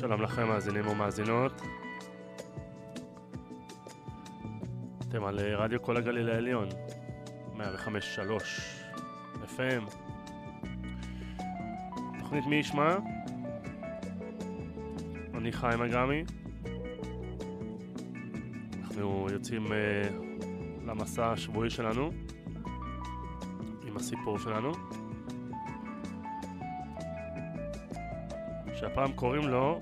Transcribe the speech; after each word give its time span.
שלום 0.00 0.22
לכם 0.22 0.48
מאזינים 0.48 0.86
ומאזינות. 0.86 1.62
אתם 5.08 5.24
על 5.24 5.38
אה, 5.38 5.56
רדיו 5.56 5.82
כל 5.82 5.96
הגליל 5.96 6.30
העליון, 6.30 6.68
105.3 7.56 7.60
FM. 9.56 9.94
תוכנית 12.18 12.46
מי 12.46 12.56
ישמע? 12.56 12.96
אני 15.34 15.52
חיים 15.52 15.82
אגמי. 15.82 16.24
אנחנו 18.82 19.26
יוצאים 19.32 19.66
uh, 19.66 19.70
למסע 20.86 21.32
השבועי 21.32 21.70
שלנו 21.70 22.10
עם 23.86 23.96
הסיפור 23.96 24.38
שלנו. 24.38 24.72
שהפעם 28.80 29.12
קוראים 29.12 29.48
לו 29.48 29.80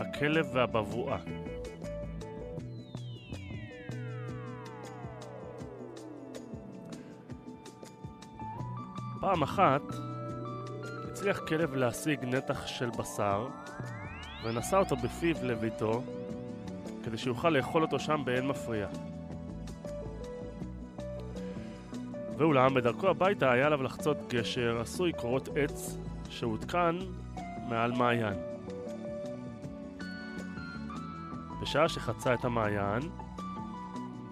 הכלב 0.00 0.50
והבבואה. 0.52 1.16
פעם 9.20 9.42
אחת 9.42 9.82
הצליח 11.10 11.40
כלב 11.48 11.74
להשיג 11.74 12.24
נתח 12.24 12.66
של 12.66 12.90
בשר 12.90 13.48
ונשא 14.44 14.76
אותו 14.76 14.96
בפיו 14.96 15.36
לביתו 15.42 16.02
כדי 17.04 17.18
שיוכל 17.18 17.48
לאכול 17.48 17.82
אותו 17.82 17.98
שם 17.98 18.22
באין 18.24 18.46
מפריע. 18.46 18.86
ואולם, 22.36 22.74
בדרכו 22.74 23.08
הביתה 23.08 23.52
היה 23.52 23.66
עליו 23.66 23.82
לחצות 23.82 24.16
גשר 24.28 24.80
עשוי 24.80 25.12
קורות 25.12 25.48
עץ 25.56 25.96
שהותקן 26.30 26.98
מעל 27.68 27.92
מעיין. 27.92 28.49
בשעה 31.70 31.88
שחצה 31.88 32.34
את 32.34 32.44
המעיין, 32.44 33.02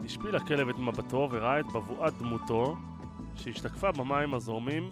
השפיל 0.04 0.37
הכלב 0.37 0.69
את 0.69 0.78
מבטו 0.78 1.28
וראה 1.31 1.60
את 1.60 1.66
בבואת 1.66 2.19
דמותו 2.19 2.76
שהשתקפה 3.37 3.93
במים 3.93 4.34
הזורמים 4.34 4.91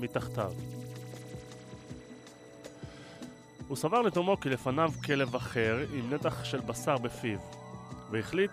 מתחתיו. 0.00 0.52
הוא 3.68 3.76
סבר 3.76 4.02
לתומו 4.02 4.40
כי 4.40 4.48
לפניו 4.48 4.92
כלב 5.04 5.34
אחר 5.34 5.78
עם 5.92 6.14
נתח 6.14 6.44
של 6.44 6.60
בשר 6.60 6.98
בפיו, 6.98 7.38
והחליט 8.10 8.52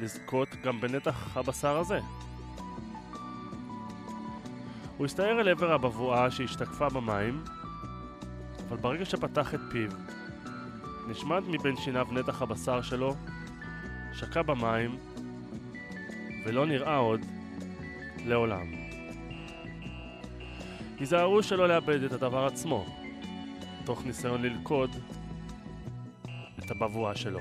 לזכות 0.00 0.48
גם 0.64 0.80
בנתח 0.80 1.36
הבשר 1.36 1.76
הזה. 1.78 2.00
הוא 4.96 5.06
הסתער 5.06 5.40
אל 5.40 5.48
עבר 5.48 5.72
הבבואה 5.72 6.30
שהשתקפה 6.30 6.88
במים, 6.88 7.44
אבל 8.68 8.76
ברגע 8.76 9.04
שפתח 9.04 9.54
את 9.54 9.60
פיו, 9.70 9.90
נשמט 11.08 11.42
מבין 11.48 11.76
שיניו 11.76 12.06
נתח 12.10 12.42
הבשר 12.42 12.82
שלו, 12.82 13.14
שקע 14.12 14.42
במים, 14.42 14.98
ולא 16.44 16.66
נראה 16.66 16.96
עוד 16.96 17.20
לעולם. 18.26 18.66
היזהרו 20.98 21.42
שלא 21.42 21.68
לאבד 21.68 22.02
את 22.02 22.12
הדבר 22.12 22.46
עצמו, 22.46 22.86
תוך 23.84 24.04
ניסיון 24.06 24.42
ללכוד 24.42 24.90
את 26.58 26.70
הבבואה 26.70 27.14
שלו. 27.14 27.40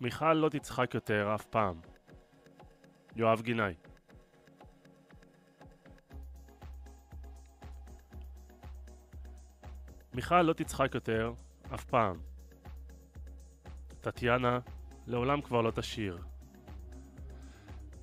מיכל 0.00 0.32
לא 0.32 0.48
תצחק 0.48 0.94
יותר 0.94 1.34
אף 1.34 1.46
פעם. 1.46 1.80
יואב 3.16 3.42
גינאי 3.42 3.74
מיכל 10.14 10.42
לא 10.42 10.52
תצחק 10.52 10.94
יותר 10.94 11.32
אף 11.74 11.84
פעם. 11.84 12.16
טטיאנה 14.00 14.58
לעולם 15.06 15.40
כבר 15.40 15.60
לא 15.60 15.70
תשיר. 15.70 16.18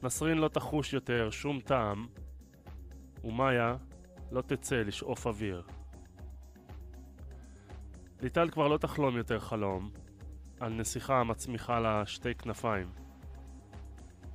נסרין 0.03 0.37
לא 0.37 0.47
תחוש 0.47 0.93
יותר 0.93 1.29
שום 1.31 1.59
טעם, 1.59 2.07
ומאיה 3.23 3.75
לא 4.31 4.41
תצא 4.41 4.75
לשאוף 4.75 5.27
אוויר. 5.27 5.63
ליטל 8.21 8.49
כבר 8.49 8.67
לא 8.67 8.77
תחלום 8.77 9.17
יותר 9.17 9.39
חלום, 9.39 9.91
על 10.63 10.73
נסיכה 10.73 11.19
המצמיחה 11.19 11.79
לה 11.79 12.05
שתי 12.05 12.35
כנפיים. 12.35 12.87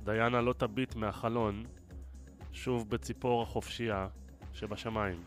דיאנה 0.03 0.41
לא 0.41 0.53
תביט 0.53 0.95
מהחלון, 0.95 1.63
שוב 2.51 2.89
בציפור 2.89 3.41
החופשייה 3.41 4.07
שבשמיים. 4.53 5.23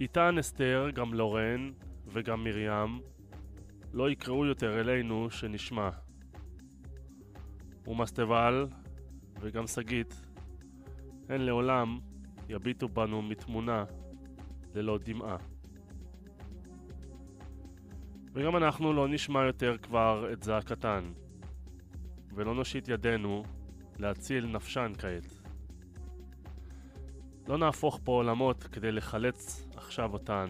איתן 0.00 0.38
אסתר, 0.38 0.90
גם 0.94 1.14
לורן 1.14 1.72
וגם 2.06 2.44
מרים 2.44 3.00
לא 3.92 4.10
יקראו 4.10 4.46
יותר 4.46 4.80
אלינו 4.80 5.30
שנשמע. 5.30 5.90
ומסטבל 7.86 8.66
וגם 9.40 9.66
שגית 9.66 10.22
הן 11.28 11.40
לעולם 11.40 11.98
יביטו 12.48 12.88
בנו 12.88 13.22
מתמונה 13.22 13.84
ללא 14.74 14.98
דמעה. 15.04 15.36
וגם 18.36 18.56
אנחנו 18.56 18.92
לא 18.92 19.08
נשמע 19.08 19.44
יותר 19.44 19.78
כבר 19.78 20.32
את 20.32 20.42
זעקתן, 20.42 21.12
ולא 22.34 22.54
נושיט 22.54 22.88
ידינו 22.88 23.44
להציל 23.98 24.46
נפשן 24.46 24.92
כעת. 24.98 25.42
לא 27.48 27.58
נהפוך 27.58 28.00
פה 28.04 28.12
עולמות 28.12 28.62
כדי 28.62 28.92
לחלץ 28.92 29.68
עכשיו 29.76 30.12
אותן, 30.12 30.46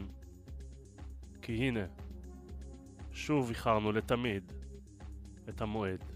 כי 1.42 1.52
הנה, 1.52 1.84
שוב 3.12 3.48
איחרנו 3.48 3.92
לתמיד 3.92 4.52
את 5.48 5.60
המועד. 5.60 6.15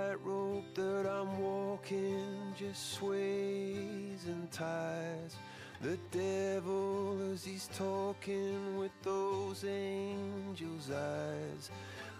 Tightrope 0.00 0.74
that 0.74 1.06
I'm 1.06 1.40
walking 1.40 2.54
just 2.58 2.94
sways 2.94 4.24
and 4.26 4.50
ties. 4.50 5.36
The 5.82 5.98
devil 6.10 7.18
as 7.32 7.44
he's 7.44 7.68
talking 7.76 8.78
with 8.78 8.92
those 9.02 9.64
angels' 9.64 10.90
eyes. 10.90 11.70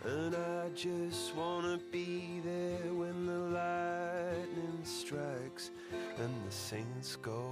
And 0.04 0.34
I 0.34 0.68
just 0.74 1.34
wanna 1.34 1.78
be 1.92 2.40
there 2.44 2.92
when 2.92 3.26
the 3.26 3.40
lightning 3.60 4.80
strikes 4.82 5.70
and 6.18 6.34
the 6.46 6.52
saints 6.52 7.16
go 7.16 7.42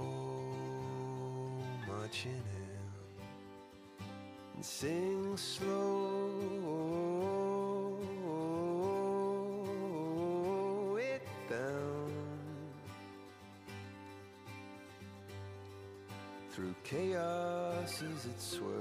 marching 1.87 2.43
in. 2.61 4.05
And 4.55 4.65
sing 4.65 5.37
slow 5.37 6.88
through 16.59 16.75
chaos 16.83 18.03
as 18.03 18.25
it 18.25 18.41
swirls. 18.41 18.73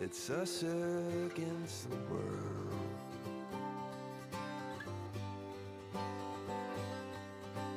It's 0.00 0.28
us 0.28 0.64
against 0.64 1.88
the 1.88 1.96
world. 2.10 2.74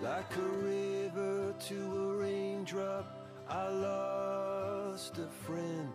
Like 0.02 0.36
a 0.36 0.50
river 0.66 1.54
to 1.68 1.76
a 1.76 2.16
raindrop, 2.24 3.30
I 3.48 3.70
lost 3.70 5.20
a 5.20 5.28
friend. 5.46 5.90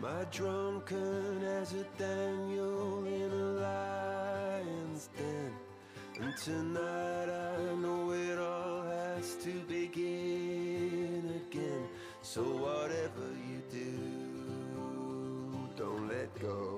My 0.00 0.24
drunken 0.32 1.44
as 1.44 1.72
a 1.72 1.84
Daniel 1.96 3.06
in 3.06 3.30
a 3.30 3.46
lion's 3.62 5.08
den. 5.16 5.52
And 6.20 6.36
tonight 6.36 7.28
I 7.28 7.74
know 7.74 8.03
So 12.34 12.42
whatever 12.42 13.30
you 13.48 13.62
do, 13.70 13.94
don't 15.76 16.08
let 16.08 16.34
go. 16.40 16.73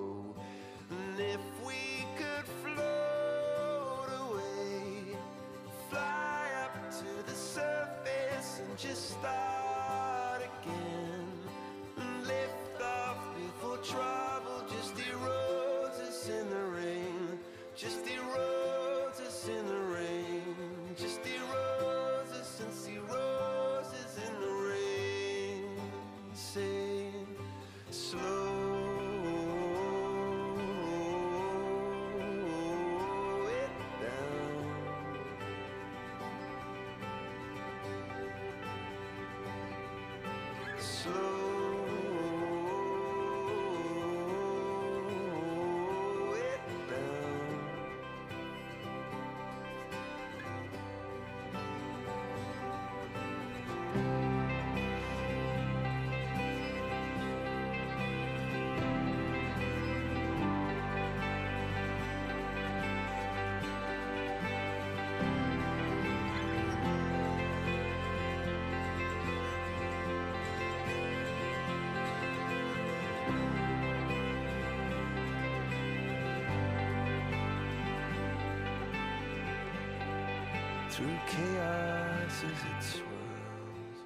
Through 80.96 81.18
chaos 81.26 82.42
as 82.42 82.42
it 82.42 82.82
swirls. 82.82 83.98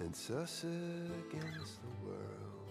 It's 0.00 0.30
us 0.30 0.64
against 0.64 1.80
the 1.80 2.08
world. 2.08 2.70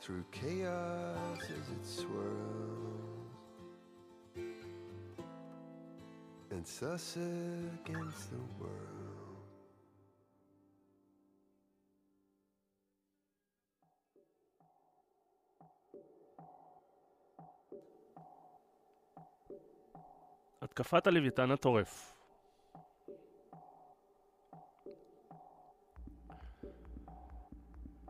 Through 0.00 0.24
chaos 0.30 1.42
as 1.42 1.50
it 1.50 1.84
swirls. 1.84 2.30
It's 6.52 6.80
us 6.80 7.16
against 7.16 8.30
the 8.30 8.44
world. 8.60 8.89
התקפת 20.80 21.06
הלוויתן 21.06 21.50
הטורף. 21.50 22.14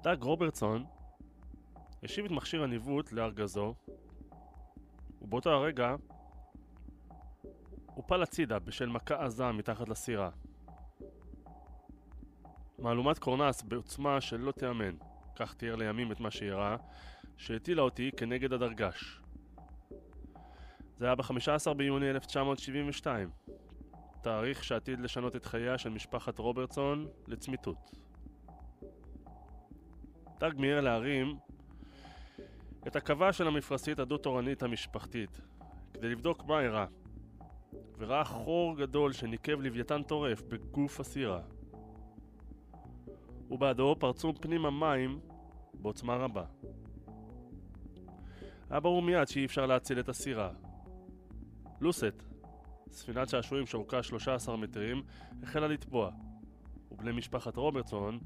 דאג 0.03 0.23
רוברטסון 0.23 0.85
השיב 2.03 2.25
את 2.25 2.31
מכשיר 2.31 2.63
הניווט 2.63 3.13
לארגזו, 3.13 3.75
ובאותו 5.23 5.51
הרגע 5.51 5.95
הופל 7.87 8.23
הצידה 8.23 8.59
בשל 8.59 8.89
מכה 8.89 9.25
עזה 9.25 9.53
מתחת 9.53 9.89
לסירה. 9.89 10.31
מהלומת 12.79 13.19
קורנס 13.19 13.63
בעוצמה 13.63 14.21
שלא 14.21 14.53
תיאמן, 14.53 14.95
כך 15.37 15.55
תיאר 15.55 15.77
לימים 15.77 16.13
את 16.13 16.21
מה 16.21 16.31
שאירע, 16.31 16.77
שהטילה 17.37 17.83
אותי 17.83 18.11
כנגד 18.17 18.53
הדרגש. 18.53 19.21
זה 21.01 21.07
היה 21.07 21.15
ב-15 21.15 21.75
ביוני 21.77 22.11
1972, 22.11 23.31
תאריך 24.23 24.65
שעתיד 24.65 25.01
לשנות 25.01 25.37
את 25.37 25.47
חייה 25.47 25.79
של 25.79 25.91
משפחת 25.91 26.39
רוברטסון 26.39 27.07
לצמיתות. 27.27 27.91
דאג 30.41 30.57
מיהר 30.57 30.81
להרים 30.81 31.37
את 32.87 32.97
הקווה 32.97 33.33
של 33.33 33.47
המפרשית 33.47 33.99
הדו-תורנית 33.99 34.63
המשפחתית 34.63 35.41
כדי 35.95 36.09
לבדוק 36.09 36.45
מה 36.45 36.61
אירע, 36.61 36.87
וראה 37.99 38.25
חור 38.25 38.77
גדול 38.77 39.13
שניקב 39.13 39.61
לוויתן 39.61 40.03
טורף 40.03 40.43
בגוף 40.43 41.01
הסירה. 41.01 41.41
ובעדו 43.51 43.97
פרצו 43.99 44.33
פנימה 44.41 44.71
מים 44.71 45.21
בעוצמה 45.75 46.17
רבה. 46.17 46.45
היה 48.71 48.81
ברור 48.81 49.03
מיד 49.03 49.29
שאי 49.29 49.45
אפשר 49.45 49.67
להציל 49.67 50.01
את 50.01 50.09
הסירה. 50.09 50.51
לוסט, 51.81 52.23
ספינת 52.91 53.29
שעשועים 53.29 53.67
שאורכה 53.67 54.03
13 54.03 54.57
מטרים, 54.57 55.03
החלה 55.43 55.69
לטבוע, 55.69 56.11
ובני 56.91 57.13
משפחת 57.13 57.57
רוברטסון 57.57 58.19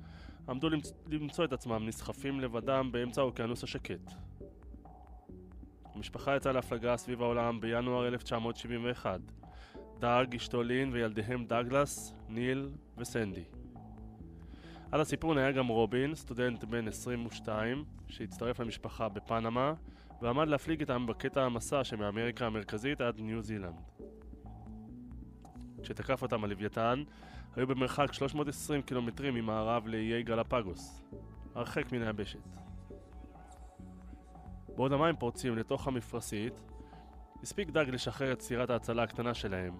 עמדו 0.48 0.68
למצ... 0.68 0.92
למצוא 1.08 1.44
את 1.44 1.52
עצמם 1.52 1.86
נסחפים 1.86 2.40
לבדם 2.40 2.88
באמצע 2.92 3.20
האוקיינוס 3.20 3.64
השקט. 3.64 4.12
המשפחה 5.94 6.36
יצאה 6.36 6.52
להפלגה 6.52 6.96
סביב 6.96 7.22
העולם 7.22 7.60
בינואר 7.60 8.08
1971. 8.08 9.20
דאג, 9.98 10.34
אשתו 10.34 10.62
לין 10.62 10.92
וילדיהם 10.92 11.44
דאגלס, 11.44 12.14
ניל 12.28 12.68
וסנדי. 12.98 13.44
על 14.92 15.00
הסיפון 15.00 15.38
היה 15.38 15.52
גם 15.52 15.66
רובין, 15.66 16.14
סטודנט 16.14 16.64
בן 16.64 16.88
22, 16.88 17.84
שהצטרף 18.08 18.60
למשפחה 18.60 19.08
בפנמה, 19.08 19.74
ועמד 20.24 20.48
להפליג 20.48 20.80
איתם 20.80 21.06
בקטע 21.06 21.42
המסע 21.42 21.84
שמאמריקה 21.84 22.46
המרכזית 22.46 23.00
עד 23.00 23.20
ניו 23.20 23.42
זילנד. 23.42 23.80
כשתקף 25.82 26.22
אותם 26.22 26.44
הלוויתן, 26.44 27.02
היו 27.56 27.66
במרחק 27.66 28.12
320 28.12 28.82
קילומטרים 28.82 29.34
ממערב 29.34 29.86
לאיי 29.86 30.22
גלפגוס, 30.22 31.02
הרחק 31.54 31.92
מן 31.92 32.02
היבשת. 32.02 32.38
בעוד 34.76 34.92
המים 34.92 35.16
פורצים 35.16 35.56
לתוך 35.56 35.88
המפרשית, 35.88 36.54
הספיק 37.42 37.70
דג 37.70 37.88
לשחרר 37.88 38.32
את 38.32 38.40
סירת 38.40 38.70
ההצלה 38.70 39.02
הקטנה 39.02 39.34
שלהם, 39.34 39.74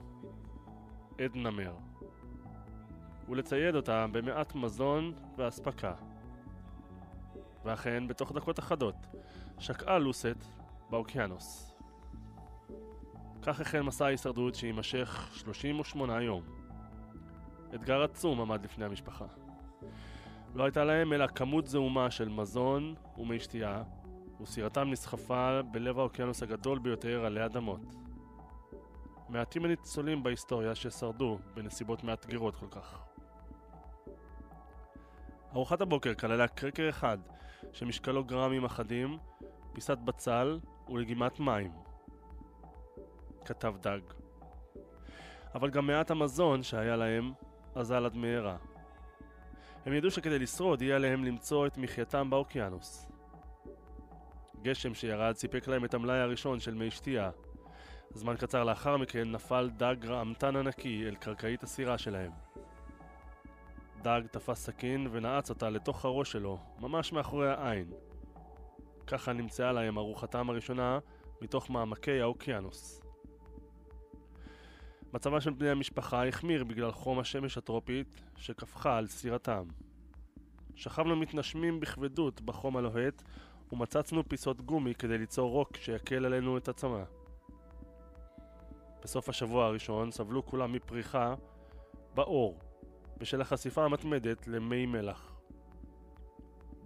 עדנה 1.21 1.51
מר, 1.51 1.75
ולצייד 3.29 3.75
אותה 3.75 4.07
במעט 4.13 4.55
מזון 4.55 5.13
ואספקה. 5.37 5.95
ואכן, 7.65 8.09
בתוך 8.09 8.33
דקות 8.33 8.59
אחדות, 8.59 9.07
שקעה 9.59 9.99
לוסט 9.99 10.45
באוקיינוס. 10.91 11.75
כך 13.43 13.61
החל 13.61 13.81
מסע 13.81 14.07
ההישרדות 14.07 14.55
שיימשך 14.55 15.29
38 15.33 16.23
יום. 16.23 16.43
אתגר 17.75 18.03
עצום 18.03 18.41
עמד 18.41 18.65
לפני 18.65 18.85
המשפחה. 18.85 19.27
לא 20.55 20.65
הייתה 20.65 20.85
להם 20.85 21.13
אלא 21.13 21.27
כמות 21.27 21.67
זעומה 21.67 22.11
של 22.11 22.29
מזון 22.29 22.95
ומי 23.19 23.41
שתייה, 23.41 23.83
וסירתם 24.41 24.91
נסחפה 24.91 25.63
בלב 25.63 25.99
האוקיינוס 25.99 26.43
הגדול 26.43 26.79
ביותר 26.79 27.25
עלי 27.25 27.45
אדמות. 27.45 27.95
מעטים 29.29 29.65
הניצולים 29.65 30.23
בהיסטוריה 30.23 30.75
ששרדו 30.75 31.39
בנסיבות 31.55 32.05
מאתגרות 32.05 32.57
כל 32.57 32.69
כך. 32.71 32.99
ארוחת 35.55 35.81
הבוקר 35.81 36.15
כללה 36.15 36.49
קרקר 36.49 36.89
אחד 36.89 37.19
שמשקלו 37.73 38.25
גרמים 38.25 38.65
אחדים, 38.65 39.19
פיסת 39.73 39.99
בצל 39.99 40.59
ולגימת 40.89 41.41
מים. 41.41 41.73
כתב 43.45 43.75
דג. 43.81 44.01
אבל 45.55 45.71
גם 45.71 45.87
מעט 45.87 46.11
המזון 46.11 46.63
שהיה 46.63 46.97
להם 46.97 47.33
אזל 47.75 48.05
עד 48.05 48.17
מהרה. 48.17 48.57
הם 49.87 49.93
ידעו 49.93 50.11
שכדי 50.11 50.39
לשרוד 50.39 50.83
יהיה 50.83 50.97
עליהם 50.97 51.25
למצוא 51.25 51.67
את 51.67 51.79
מחייתם 51.79 52.31
באוקיינוס. 52.31 53.09
גשם 54.63 54.95
שירד 54.95 55.37
סיפק 55.37 55.69
להם 55.69 55.85
את 55.85 55.95
המלאי 55.95 56.19
הראשון 56.19 56.61
של 56.61 56.75
מי 56.75 56.91
שתייה. 56.91 57.31
זמן 58.11 58.37
קצר 58.37 58.65
לאחר 58.65 58.97
מכן 58.97 59.33
נפל 59.33 59.71
דג 59.77 59.97
רעמתן 60.07 60.57
ענקי 60.57 61.05
אל 61.09 61.15
קרקעית 61.15 61.63
הסירה 61.63 61.99
שלהם. 61.99 62.31
דג 64.05 64.23
תפס 64.31 64.65
סכין 64.65 65.09
ונעץ 65.11 65.51
אותה 65.51 65.71
לתוך 65.71 66.05
הראש 66.05 66.33
שלו, 66.33 66.59
ממש 66.81 67.13
מאחורי 67.13 67.51
העין. 67.51 67.93
ככה 69.07 69.33
נמצאה 69.33 69.73
להם 69.73 69.99
ארוחתם 69.99 70.51
הראשונה 70.51 70.99
מתוך 71.43 71.71
מעמקי 71.71 72.21
האוקיינוס. 72.21 73.01
מצבם 75.13 75.41
של 75.41 75.51
בני 75.51 75.71
המשפחה 75.71 76.27
החמיר 76.27 76.65
בגלל 76.65 76.93
חום 76.93 77.19
השמש 77.19 77.59
הטרופית 77.59 78.23
שכפכה 78.37 78.97
על 78.97 79.07
סירתם. 79.07 79.65
שכבנו 80.75 81.17
מתנשמים 81.17 81.81
בכבדות 81.81 82.41
בחום 82.41 82.77
הלוהט 82.77 83.23
ומצצנו 83.73 84.29
פיסות 84.29 84.61
גומי 84.61 84.95
כדי 84.95 85.19
ליצור 85.19 85.51
רוק 85.51 85.77
שיקל 85.77 86.25
עלינו 86.25 86.59
את 86.59 86.69
הצמא. 86.69 87.03
בסוף 89.03 89.29
השבוע 89.29 89.67
הראשון 89.67 90.11
סבלו 90.11 90.47
כולם 90.47 90.73
מפריחה 90.73 91.35
בעור 92.15 92.59
בשל 93.25 93.41
החשיפה 93.41 93.85
המתמדת 93.85 94.47
למי 94.49 94.87
מלח. 94.87 95.33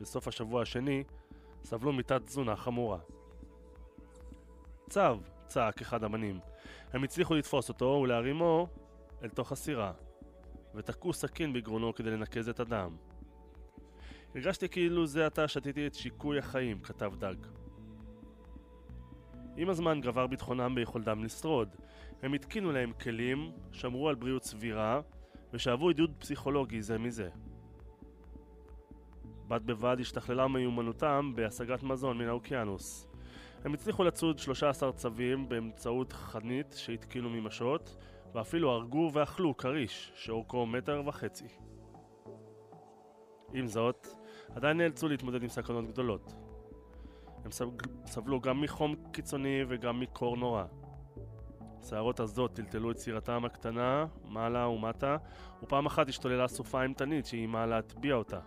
בסוף 0.01 0.29
השבוע 0.29 0.63
השני 0.63 1.05
סבלו 1.65 1.93
מתת 1.93 2.23
תזונה 2.25 2.57
חמורה. 2.57 2.99
צו! 4.91 5.01
צעק 5.47 5.81
אחד 5.81 6.05
הבנים. 6.05 6.41
הם 6.93 7.05
הצליחו 7.05 7.35
לתפוס 7.35 7.69
אותו 7.69 8.01
ולהרימו 8.03 8.69
אל 9.23 9.29
תוך 9.29 9.53
הסירה, 9.53 9.93
ותקעו 10.75 11.13
סכין 11.13 11.53
בגרונו 11.53 11.95
כדי 11.95 12.11
לנקז 12.11 12.49
את 12.49 12.61
הדם. 12.61 12.97
הרגשתי 14.35 14.69
כאילו 14.69 15.07
זה 15.07 15.27
עתה 15.27 15.49
שתיתי 15.49 15.87
את 15.87 15.95
שיקוי 15.95 16.39
החיים, 16.39 16.81
כתב 16.81 17.13
דג. 17.19 17.37
עם 19.57 19.69
הזמן 19.69 20.01
גבר 20.01 20.27
ביטחונם 20.27 20.75
ביכולתם 20.75 21.25
לשרוד. 21.25 21.77
הם 22.23 22.33
התקינו 22.33 22.73
להם 22.73 22.93
כלים, 22.93 23.53
שמרו 23.73 24.09
על 24.09 24.15
בריאות 24.15 24.45
סבירה, 24.45 25.01
ושאבו 25.53 25.89
עידוד 25.89 26.11
פסיכולוגי 26.19 26.83
זה 26.83 26.99
מזה. 26.99 27.29
בד 29.49 29.67
בבד 29.67 29.97
השתכללה 30.01 30.49
מיומנותם 30.49 31.33
בהשגת 31.35 31.83
מזון 31.83 32.19
מן 32.19 32.29
האוקיינוס. 32.29 33.07
הם 33.65 33.75
הצליחו 33.75 34.05
לצוד 34.05 34.39
13 34.39 34.93
צווים 34.93 35.49
באמצעות 35.49 36.13
חנית 36.13 36.75
שהתקינו 36.79 37.31
ממשות, 37.31 37.97
ואפילו 38.35 38.71
הרגו 38.71 39.11
ואכלו 39.13 39.57
כריש 39.57 40.13
שאורכו 40.15 40.67
מטר 40.67 41.03
וחצי. 41.07 41.49
עם 43.53 43.67
זאת, 43.67 44.09
עדיין 44.55 44.77
נאלצו 44.77 45.09
להתמודד 45.09 45.43
עם 45.43 45.49
סכנות 45.49 45.87
גדולות. 45.87 46.35
הם 47.45 47.51
סבלו 48.07 48.41
גם 48.41 48.61
מחום 48.61 48.95
קיצוני 49.13 49.61
וגם 49.69 50.01
מקור 50.01 50.37
נורא. 50.37 50.65
שערות 51.83 52.21
הזאת 52.21 52.53
טלטלו 52.55 52.91
את 52.91 52.99
סירתם 52.99 53.45
הקטנה, 53.45 54.07
מעלה 54.25 54.69
ומטה, 54.69 55.17
ופעם 55.63 55.87
אחת 55.87 56.09
השתוללה 56.09 56.49
סופה 56.49 56.83
אימתנית 56.83 57.27
שאיימה 57.27 57.67
להטביע 57.67 58.15
אותה. 58.15 58.41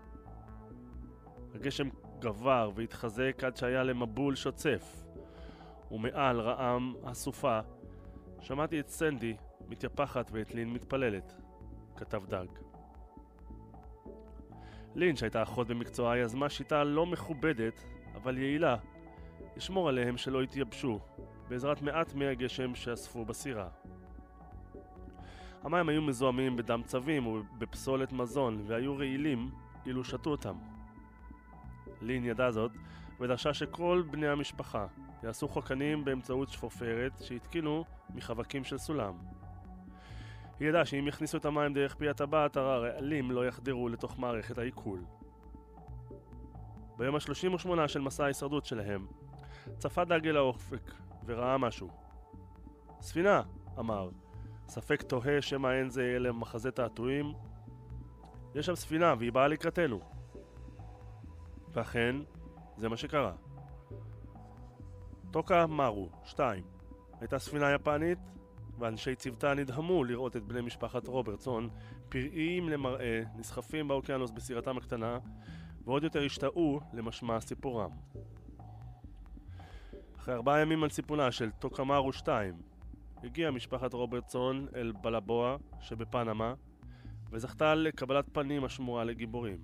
הגשם 1.55 1.89
גבר 2.19 2.71
והתחזק 2.75 3.43
עד 3.43 3.57
שהיה 3.57 3.83
למבול 3.83 4.35
שוצף, 4.35 5.03
ומעל 5.91 6.39
רעם 6.39 6.93
הסופה 7.03 7.59
שמעתי 8.41 8.79
את 8.79 8.89
סנדי 8.89 9.35
מתייפחת 9.67 10.29
ואת 10.33 10.53
לין 10.53 10.73
מתפללת. 10.73 11.37
כתב 11.97 12.25
דאג. 12.25 12.49
לין, 14.95 15.15
שהייתה 15.15 15.43
אחות 15.43 15.67
במקצועה, 15.67 16.17
יזמה 16.17 16.49
שיטה 16.49 16.83
לא 16.83 17.05
מכובדת, 17.05 17.83
אבל 18.15 18.37
יעילה, 18.37 18.77
לשמור 19.57 19.89
עליהם 19.89 20.17
שלא 20.17 20.43
יתייבשו, 20.43 20.99
בעזרת 21.51 21.81
מעט 21.81 22.13
מי 22.13 22.27
הגשם 22.27 22.75
שאספו 22.75 23.25
בסירה. 23.25 23.67
המים 25.63 25.89
היו 25.89 26.01
מזוהמים 26.01 26.55
בדם 26.55 26.81
צבים 26.85 27.27
ובפסולת 27.27 28.11
מזון, 28.11 28.63
והיו 28.67 28.97
רעילים 28.97 29.51
אילו 29.85 30.03
שתו 30.03 30.29
אותם. 30.29 30.55
לין 32.01 32.25
ידע 32.25 32.51
זאת, 32.51 32.71
ודרשה 33.19 33.53
שכל 33.53 34.03
בני 34.11 34.27
המשפחה 34.27 34.85
יעשו 35.23 35.47
חוקנים 35.47 36.05
באמצעות 36.05 36.49
שפופרת 36.49 37.11
שהתקינו 37.19 37.85
מחבקים 38.15 38.63
של 38.63 38.77
סולם. 38.77 39.13
היא 40.59 40.69
ידעה 40.69 40.85
שאם 40.85 41.07
יכניסו 41.07 41.37
את 41.37 41.45
המים 41.45 41.73
דרך 41.73 41.95
פי 41.95 42.09
הטבעת, 42.09 42.57
הרעלים 42.57 43.31
לא 43.31 43.47
יחדרו 43.47 43.89
לתוך 43.89 44.19
מערכת 44.19 44.57
העיכול. 44.57 44.99
ביום 46.97 47.15
ה-38 47.15 47.87
של 47.87 48.01
מסע 48.01 48.23
ההישרדות 48.23 48.65
שלהם, 48.65 49.07
צפה 49.77 50.05
דגל 50.05 50.37
האופק 50.37 50.91
וראה 51.25 51.57
משהו. 51.57 51.89
ספינה! 53.01 53.41
אמר. 53.79 54.09
ספק 54.67 55.01
תוהה 55.01 55.41
שמא 55.41 55.67
אין 55.67 55.89
זה 55.89 56.13
אלא 56.15 56.33
מחזה 56.33 56.71
תעתועים. 56.71 57.33
יש 58.55 58.65
שם 58.65 58.75
ספינה 58.75 59.13
והיא 59.19 59.31
באה 59.31 59.47
לקראתנו. 59.47 59.99
ואכן, 61.73 62.15
זה 62.77 62.89
מה 62.89 62.97
שקרה. 62.97 63.33
טוקה 65.31 65.67
מארו, 65.67 66.09
2. 66.23 66.63
הייתה 67.19 67.39
ספינה 67.39 67.71
יפנית, 67.71 68.19
ואנשי 68.79 69.15
צוותה 69.15 69.53
נדהמו 69.53 70.03
לראות 70.03 70.35
את 70.35 70.43
בני 70.43 70.61
משפחת 70.61 71.07
רוברטסון, 71.07 71.69
פראיים 72.09 72.69
למראה, 72.69 73.21
נסחפים 73.35 73.87
באוקיינוס 73.87 74.31
בסירתם 74.31 74.77
הקטנה, 74.77 75.17
ועוד 75.85 76.03
יותר 76.03 76.23
השתאו 76.25 76.79
למשמע 76.93 77.39
סיפורם. 77.39 77.91
אחרי 80.21 80.33
ארבעה 80.33 80.61
ימים 80.61 80.83
על 80.83 80.89
סיפונה 80.89 81.31
של 81.31 81.51
טוקמארו 81.51 82.13
2, 82.13 82.55
הגיעה 83.23 83.51
משפחת 83.51 83.93
רוברטסון 83.93 84.67
אל 84.75 84.93
בלבוע 85.01 85.57
שבפנמה, 85.79 86.53
וזכתה 87.31 87.75
לקבלת 87.75 88.25
פנים 88.31 88.63
השמורה 88.63 89.03
לגיבורים. 89.03 89.57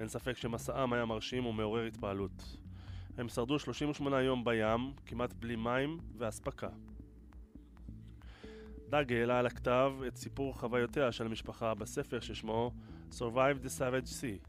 אין 0.00 0.08
ספק 0.08 0.36
שמסעם 0.36 0.92
היה 0.92 1.04
מרשים 1.04 1.46
ומעורר 1.46 1.84
התפעלות. 1.84 2.56
הם 3.18 3.28
שרדו 3.28 3.58
38 3.58 4.22
יום 4.22 4.44
בים, 4.44 4.92
כמעט 5.06 5.32
בלי 5.32 5.56
מים 5.56 5.98
ואספקה. 6.18 6.68
דאג 8.88 9.12
העלה 9.12 9.38
על 9.38 9.46
הכתב 9.46 9.92
את 10.08 10.16
סיפור 10.16 10.58
חוויותיה 10.58 11.12
של 11.12 11.26
המשפחה 11.26 11.74
בספר 11.74 12.20
ששמו 12.20 12.72
Survive 13.12 13.64
the 13.64 13.78
Savage 13.78 14.08
Sea, 14.08 14.48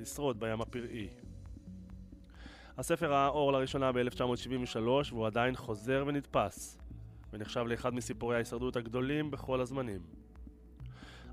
לשרוד 0.00 0.40
בים 0.40 0.60
הפראי. 0.60 1.08
הספר 2.78 3.12
ראה 3.12 3.28
אור 3.28 3.52
לראשונה 3.52 3.92
ב-1973 3.92 4.78
והוא 5.10 5.26
עדיין 5.26 5.56
חוזר 5.56 6.04
ונדפס, 6.06 6.78
ונחשב 7.32 7.64
לאחד 7.66 7.94
מסיפורי 7.94 8.34
ההישרדות 8.34 8.76
הגדולים 8.76 9.30
בכל 9.30 9.60
הזמנים. 9.60 10.00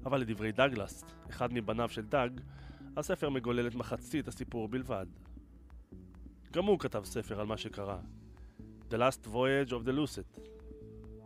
אבל 0.05 0.21
לדברי 0.21 0.51
דגלס, 0.51 1.03
אחד 1.29 1.53
מבניו 1.53 1.89
של 1.89 2.05
דאג, 2.05 2.41
הספר 2.97 3.29
מגולל 3.29 3.67
את 3.67 3.75
מחצית 3.75 4.27
הסיפור 4.27 4.67
בלבד. 4.67 5.05
גם 6.53 6.65
הוא 6.65 6.79
כתב 6.79 7.01
ספר 7.05 7.39
על 7.39 7.45
מה 7.45 7.57
שקרה. 7.57 7.99
The 8.89 8.95
Last 8.95 9.27
Voyage 9.27 9.69
of 9.69 9.87
the 9.87 9.91
Lucet, 9.91 10.39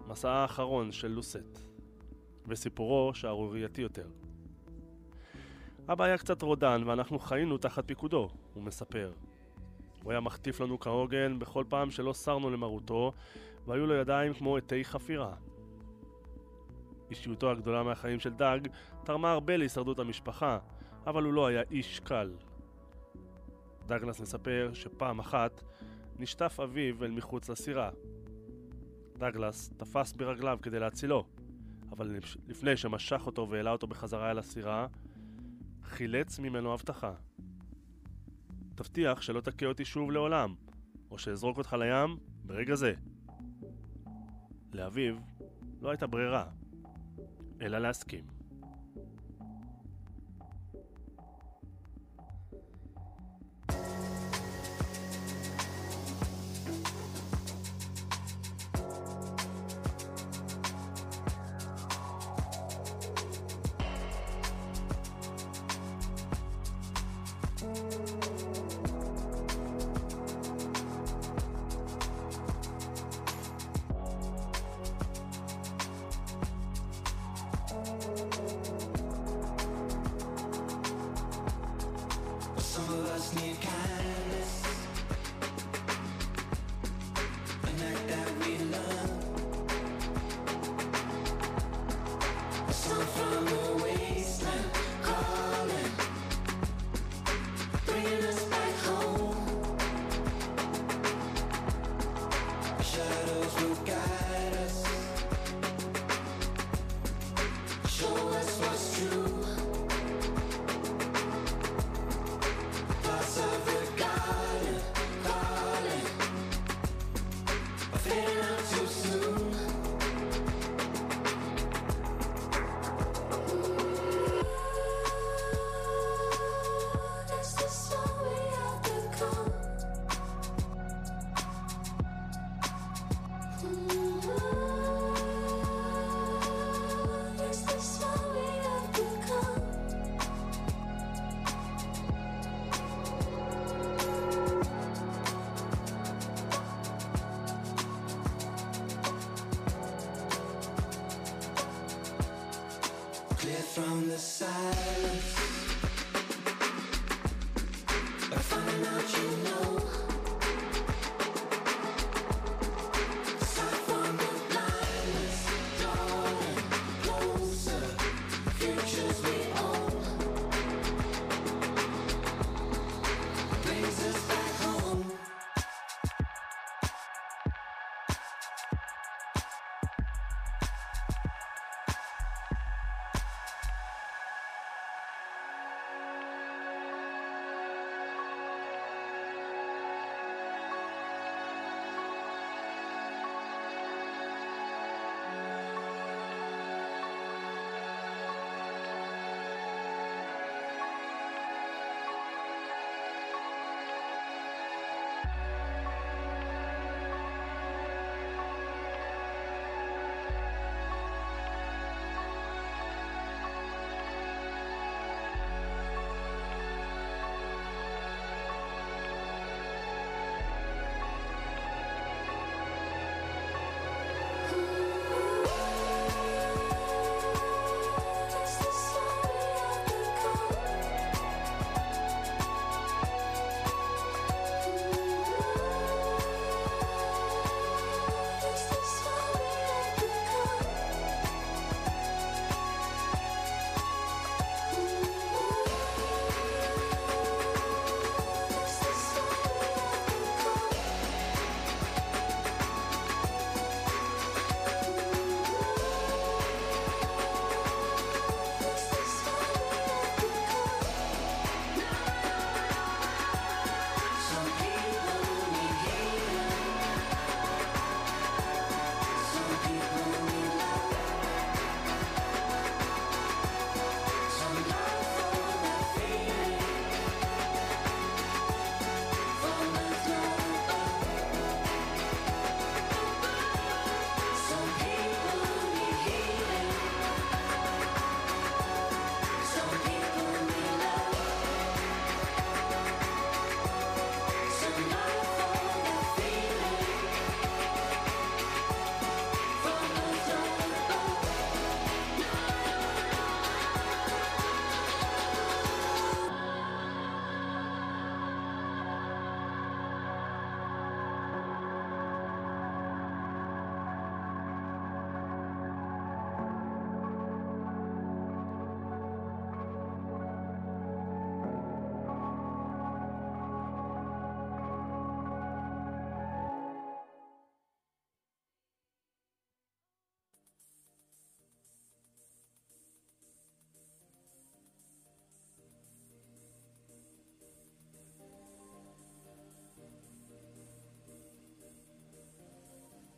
מסעה 0.07 0.41
האחרון 0.41 0.91
של 0.91 1.07
לוסט, 1.07 1.59
וסיפורו 2.47 3.13
שערורייתי 3.13 3.81
יותר. 3.81 4.07
אבא 5.87 6.03
היה 6.03 6.17
קצת 6.17 6.41
רודן 6.41 6.83
ואנחנו 6.85 7.19
חיינו 7.19 7.57
תחת 7.57 7.87
פיקודו, 7.87 8.29
הוא 8.53 8.63
מספר. 8.63 9.11
הוא 10.03 10.11
היה 10.11 10.21
מחטיף 10.21 10.61
לנו 10.61 10.79
כהוגן 10.79 11.39
בכל 11.39 11.63
פעם 11.69 11.91
שלא 11.91 12.13
סרנו 12.13 12.49
למרותו, 12.49 13.13
והיו 13.67 13.87
לו 13.87 13.93
ידיים 13.93 14.33
כמו 14.33 14.57
עטי 14.57 14.85
חפירה. 14.85 15.35
אישיותו 17.09 17.51
הגדולה 17.51 17.83
מהחיים 17.83 18.19
של 18.19 18.33
דג 18.33 18.59
תרמה 19.03 19.31
הרבה 19.31 19.57
להישרדות 19.57 19.99
המשפחה, 19.99 20.59
אבל 21.07 21.23
הוא 21.23 21.33
לא 21.33 21.47
היה 21.47 21.61
איש 21.71 21.99
קל. 21.99 22.31
דגלס 23.87 24.19
מספר 24.19 24.71
שפעם 24.73 25.19
אחת 25.19 25.63
נשטף 26.19 26.59
אביו 26.63 27.03
אל 27.03 27.11
מחוץ 27.11 27.49
לסירה. 27.49 27.89
דגלס 29.17 29.73
תפס 29.77 30.13
ברגליו 30.13 30.59
כדי 30.61 30.79
להצילו, 30.79 31.25
אבל 31.91 32.15
לפני 32.47 32.77
שמשך 32.77 33.21
אותו 33.25 33.49
והעלה 33.49 33.71
אותו 33.71 33.87
בחזרה 33.87 34.31
אל 34.31 34.39
הסירה, 34.39 34.87
חילץ 35.83 36.39
ממנו 36.39 36.73
הבטחה. 36.73 37.13
תבטיח 38.75 39.21
שלא 39.21 39.41
תכה 39.41 39.65
אותי 39.65 39.85
שוב 39.85 40.11
לעולם, 40.11 40.55
או 41.11 41.19
שאזרוק 41.19 41.57
אותך 41.57 41.73
לים 41.79 42.17
ברגע 42.45 42.75
זה. 42.75 42.93
לאביו 44.73 45.15
לא 45.81 45.89
הייתה 45.89 46.07
ברירה, 46.07 46.45
אלא 47.61 47.77
להסכים. 47.77 48.32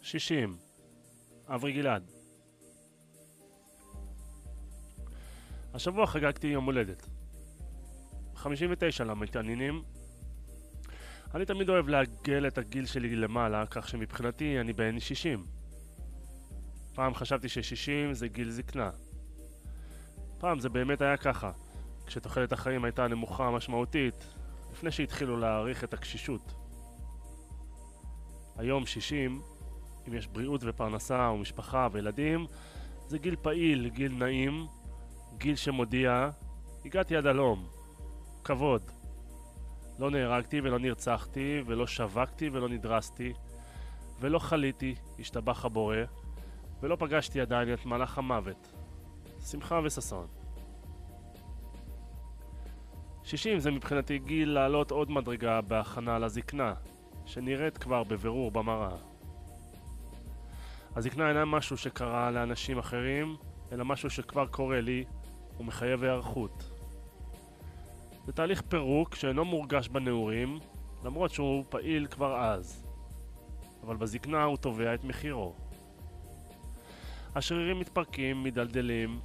60. 0.05 0.57
אברי 1.47 1.73
גלעד. 1.73 2.11
השבוע 5.73 6.07
חגגתי 6.07 6.47
יום 6.47 6.65
הולדת. 6.65 7.07
59 8.35 9.03
למתעניינים. 9.03 9.83
אני 11.35 11.45
תמיד 11.45 11.69
אוהב 11.69 11.87
לעגל 11.87 12.47
את 12.47 12.57
הגיל 12.57 12.85
שלי 12.85 13.15
למעלה, 13.15 13.65
כך 13.69 13.89
שמבחינתי 13.89 14.59
אני 14.59 14.73
בן 14.73 14.99
60. 14.99 15.45
פעם 16.93 17.13
חשבתי 17.13 17.49
ש-60 17.49 18.13
זה 18.13 18.27
גיל 18.27 18.49
זקנה. 18.49 18.91
פעם 20.39 20.59
זה 20.59 20.69
באמת 20.69 21.01
היה 21.01 21.17
ככה, 21.17 21.51
כשתוחלת 22.05 22.51
החיים 22.51 22.83
הייתה 22.85 23.07
נמוכה 23.07 23.51
משמעותית, 23.51 24.25
לפני 24.71 24.91
שהתחילו 24.91 25.37
להעריך 25.37 25.83
את 25.83 25.93
הקשישות. 25.93 26.53
היום 28.57 28.85
60, 28.85 29.41
אם 30.07 30.13
יש 30.13 30.27
בריאות 30.27 30.61
ופרנסה 30.63 31.31
ומשפחה 31.33 31.87
וילדים, 31.91 32.45
זה 33.07 33.17
גיל 33.17 33.35
פעיל, 33.41 33.89
גיל 33.89 34.13
נעים, 34.13 34.65
גיל 35.37 35.55
שמודיע, 35.55 36.29
הגעתי 36.85 37.15
עד 37.15 37.25
הלום. 37.25 37.67
כבוד. 38.43 38.81
לא 39.99 40.11
נהרגתי 40.11 40.61
ולא 40.61 40.79
נרצחתי 40.79 41.61
ולא 41.65 41.87
שווקתי 41.87 42.49
ולא 42.49 42.69
נדרסתי 42.69 43.33
ולא 44.19 44.39
חליתי, 44.39 44.95
השתבח 45.19 45.65
הבורא, 45.65 45.97
ולא 46.81 46.95
פגשתי 46.99 47.41
עדיין 47.41 47.73
את 47.73 47.85
מלאך 47.85 48.17
המוות. 48.17 48.73
שמחה 49.45 49.79
וששון. 49.83 50.27
60 53.23 53.59
זה 53.59 53.71
מבחינתי 53.71 54.19
גיל 54.19 54.49
לעלות 54.49 54.91
עוד 54.91 55.11
מדרגה 55.11 55.61
בהכנה 55.61 56.19
לזקנה, 56.19 56.73
שנראית 57.25 57.77
כבר 57.77 58.03
בבירור 58.03 58.51
במראה. 58.51 58.97
הזקנה 60.95 61.29
אינה 61.29 61.45
משהו 61.45 61.77
שקרה 61.77 62.31
לאנשים 62.31 62.77
אחרים, 62.77 63.35
אלא 63.71 63.85
משהו 63.85 64.09
שכבר 64.09 64.47
קורה 64.47 64.81
לי 64.81 65.03
ומחייב 65.59 66.03
היערכות. 66.03 66.71
זה 68.25 68.31
תהליך 68.31 68.61
פירוק 68.61 69.15
שאינו 69.15 69.45
מורגש 69.45 69.87
בנעורים, 69.87 70.59
למרות 71.03 71.31
שהוא 71.31 71.63
פעיל 71.69 72.07
כבר 72.07 72.37
אז. 72.43 72.87
אבל 73.83 73.95
בזקנה 73.95 74.43
הוא 74.43 74.57
תובע 74.57 74.93
את 74.93 75.03
מחירו. 75.03 75.53
השרירים 77.35 77.79
מתפרקים, 77.79 78.43
מדלדלים, 78.43 79.19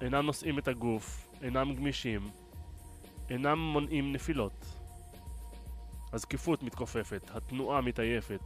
אינם 0.00 0.26
נושאים 0.26 0.58
את 0.58 0.68
הגוף, 0.68 1.34
אינם 1.42 1.74
גמישים, 1.74 2.30
אינם 3.30 3.58
מונעים 3.58 4.12
נפילות. 4.12 4.64
הזקיפות 6.12 6.62
מתכופפת, 6.62 7.30
התנועה 7.34 7.80
מתעייפת, 7.80 8.40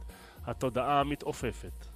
התודעה 0.45 1.03
מתעופפת. 1.03 1.94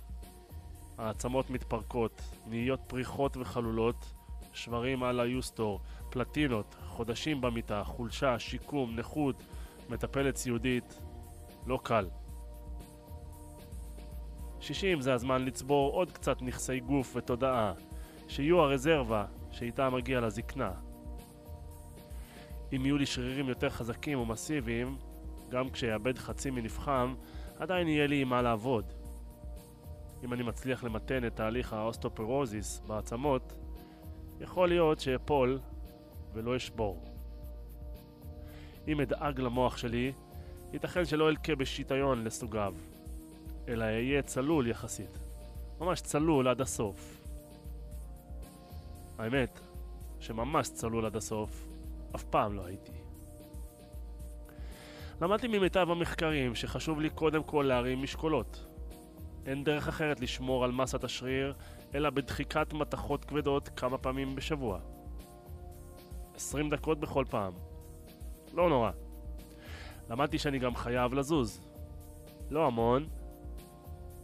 העצמות 0.99 1.49
מתפרקות, 1.49 2.21
נהיות 2.47 2.79
פריחות 2.88 3.38
וחלולות, 3.38 4.05
שברים 4.53 5.03
על 5.03 5.19
היוסטור, 5.19 5.79
פלטינות, 6.09 6.75
חודשים 6.85 7.41
במיטה, 7.41 7.83
חולשה, 7.83 8.39
שיקום, 8.39 8.95
נכות, 8.95 9.43
מטפלת 9.89 10.35
סיעודית, 10.35 11.01
לא 11.67 11.79
קל. 11.83 12.07
60 14.59 15.01
זה 15.01 15.13
הזמן 15.13 15.45
לצבור 15.45 15.91
עוד 15.91 16.12
קצת 16.12 16.41
נכסי 16.41 16.79
גוף 16.79 17.15
ותודעה, 17.15 17.73
שיהיו 18.27 18.62
הרזרבה 18.62 19.25
שאיתה 19.51 19.89
מגיע 19.89 20.19
לזקנה. 20.19 20.71
אם 22.75 22.85
יהיו 22.85 22.97
לי 22.97 23.05
שרירים 23.05 23.49
יותר 23.49 23.69
חזקים 23.69 24.19
ומסיביים, 24.19 24.97
גם 25.49 25.69
כשיאבד 25.69 26.17
חצי 26.17 26.49
מנפחם, 26.49 27.15
עדיין 27.59 27.88
יהיה 27.88 28.07
לי 28.07 28.21
עם 28.21 28.29
מה 28.29 28.41
לעבוד. 28.41 28.98
אם 30.23 30.34
אני 30.34 30.43
מצליח 30.43 30.84
למתן 30.84 31.25
את 31.25 31.36
תהליך 31.36 31.73
האוסטאופורוזיס 31.73 32.82
בעצמות, 32.88 33.53
יכול 34.39 34.69
להיות 34.69 34.99
שאפול 34.99 35.60
ולא 36.34 36.58
אשבור. 36.58 37.03
אם 38.88 39.01
אדאג 39.01 39.39
למוח 39.39 39.77
שלי, 39.77 40.12
ייתכן 40.73 41.05
שלא 41.05 41.29
אלקה 41.29 41.55
בשיטיון 41.55 42.23
לסוגיו, 42.23 42.73
אלא 43.67 43.84
אהיה 43.84 44.21
צלול 44.21 44.67
יחסית. 44.67 45.17
ממש 45.79 46.01
צלול 46.01 46.47
עד 46.47 46.62
הסוף. 46.62 47.25
האמת, 49.17 49.60
שממש 50.19 50.69
צלול 50.69 51.05
עד 51.05 51.15
הסוף, 51.15 51.67
אף 52.15 52.23
פעם 52.23 52.55
לא 52.55 52.65
הייתי. 52.65 52.91
למדתי 55.21 55.47
ממיטב 55.47 55.88
המחקרים 55.89 56.55
שחשוב 56.55 56.99
לי 56.99 57.10
קודם 57.10 57.43
כל 57.43 57.65
להרים 57.67 58.03
משקולות. 58.03 58.68
אין 59.49 59.63
דרך 59.63 59.88
אחרת 59.88 60.19
לשמור 60.19 60.63
על 60.63 60.71
מסת 60.71 61.03
השריר, 61.03 61.53
אלא 61.95 62.09
בדחיקת 62.09 62.73
מתכות 62.73 63.25
כבדות 63.25 63.69
כמה 63.75 63.97
פעמים 63.97 64.35
בשבוע. 64.35 64.79
20 66.35 66.69
דקות 66.69 66.99
בכל 66.99 67.25
פעם. 67.29 67.53
לא 68.53 68.69
נורא. 68.69 68.91
למדתי 70.09 70.38
שאני 70.38 70.59
גם 70.59 70.75
חייב 70.75 71.13
לזוז. 71.13 71.62
לא 72.49 72.67
המון, 72.67 73.07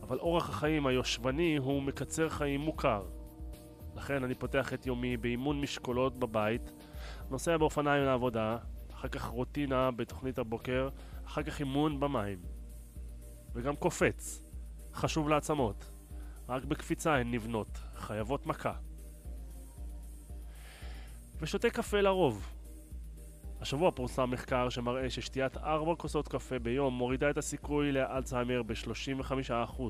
אבל 0.01 0.19
אורח 0.19 0.49
החיים 0.49 0.87
היושבני 0.87 1.57
הוא 1.57 1.81
מקצר 1.81 2.29
חיים 2.29 2.61
מוכר. 2.61 3.03
לכן 3.95 4.23
אני 4.23 4.35
פותח 4.35 4.73
את 4.73 4.85
יומי 4.85 5.17
באימון 5.17 5.61
משקולות 5.61 6.17
בבית, 6.17 6.71
נוסע 7.29 7.57
באופניים 7.57 8.03
לעבודה, 8.03 8.57
אחר 8.93 9.07
כך 9.07 9.25
רוטינה 9.25 9.91
בתוכנית 9.91 10.39
הבוקר, 10.39 10.89
אחר 11.25 11.43
כך 11.43 11.59
אימון 11.59 11.99
במים. 11.99 12.39
וגם 13.53 13.75
קופץ. 13.75 14.44
חשוב 14.95 15.29
לעצמות. 15.29 15.85
רק 16.49 16.65
בקפיצה 16.65 17.15
הן 17.15 17.31
נבנות, 17.31 17.79
חייבות 17.95 18.45
מכה. 18.45 18.73
ושותה 21.39 21.69
קפה 21.69 22.01
לרוב. 22.01 22.51
השבוע 23.61 23.91
פורסם 23.91 24.31
מחקר 24.31 24.69
שמראה 24.69 25.09
ששתיית 25.09 25.57
ארבע 25.57 25.95
כוסות 25.95 26.27
קפה 26.27 26.59
ביום 26.59 26.93
מורידה 26.93 27.29
את 27.29 27.37
הסיכוי 27.37 27.91
לאלצהיימר 27.91 28.63
ב-35%. 28.63 29.81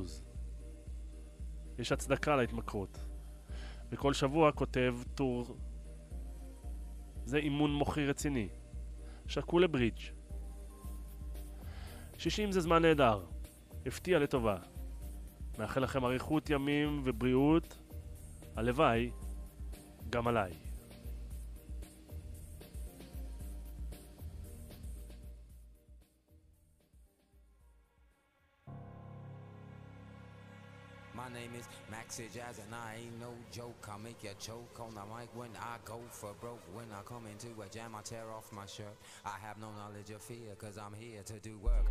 יש 1.80 1.92
הצדקה 1.92 2.36
להתמכרות. 2.36 2.98
וכל 3.92 4.14
שבוע 4.14 4.52
כותב 4.52 4.96
טור 5.16 5.58
זה 7.26 7.38
אימון 7.38 7.74
מוחי 7.74 8.06
רציני. 8.06 8.48
שקול 9.28 9.64
לברידג'. 9.64 10.00
60 12.18 12.52
זה 12.52 12.62
זמן 12.62 12.82
נהדר. 12.82 13.24
הפתיע 13.86 14.20
לטובה. 14.20 14.58
מאחל 15.60 15.80
לכם 15.84 16.06
אריכות 16.06 16.50
ימים 16.50 17.02
ובריאות. 17.04 17.78
הלוואי, 18.56 19.12
גם 20.10 20.28
עליי. 20.28 20.52
My 31.16 31.30
name 31.40 31.56
is 31.60 31.68
Maxi 31.94 32.28
Jazz 32.36 32.60
and 32.64 32.74
I 32.76 32.90
ain't 33.02 33.20
no 33.20 33.32
joke. 33.58 33.88
I 33.94 33.98
make 33.98 34.22
you 34.24 34.36
choke 34.48 34.78
on 34.86 34.94
the 35.00 35.06
mic 35.14 35.30
when 35.34 35.54
I 35.72 35.76
go 35.84 36.00
for 36.12 36.34
broke. 36.42 36.66
When 36.78 36.90
I 37.00 37.02
come 37.12 37.26
into 37.34 37.50
a 37.66 37.68
jam, 37.76 37.96
I 38.00 38.02
tear 38.02 38.28
off 38.38 38.52
my 38.52 38.68
shirt. 38.76 38.98
I 39.34 39.36
have 39.46 39.58
no 39.58 39.70
knowledge 39.80 40.12
of 40.12 40.22
fear, 40.22 40.52
cause 40.64 40.78
I'm 40.78 40.94
here 40.94 41.24
to 41.32 41.38
do 41.40 41.54
work. 41.70 41.88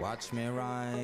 Watch 0.00 0.32
me 0.32 0.46
ride. 0.46 0.94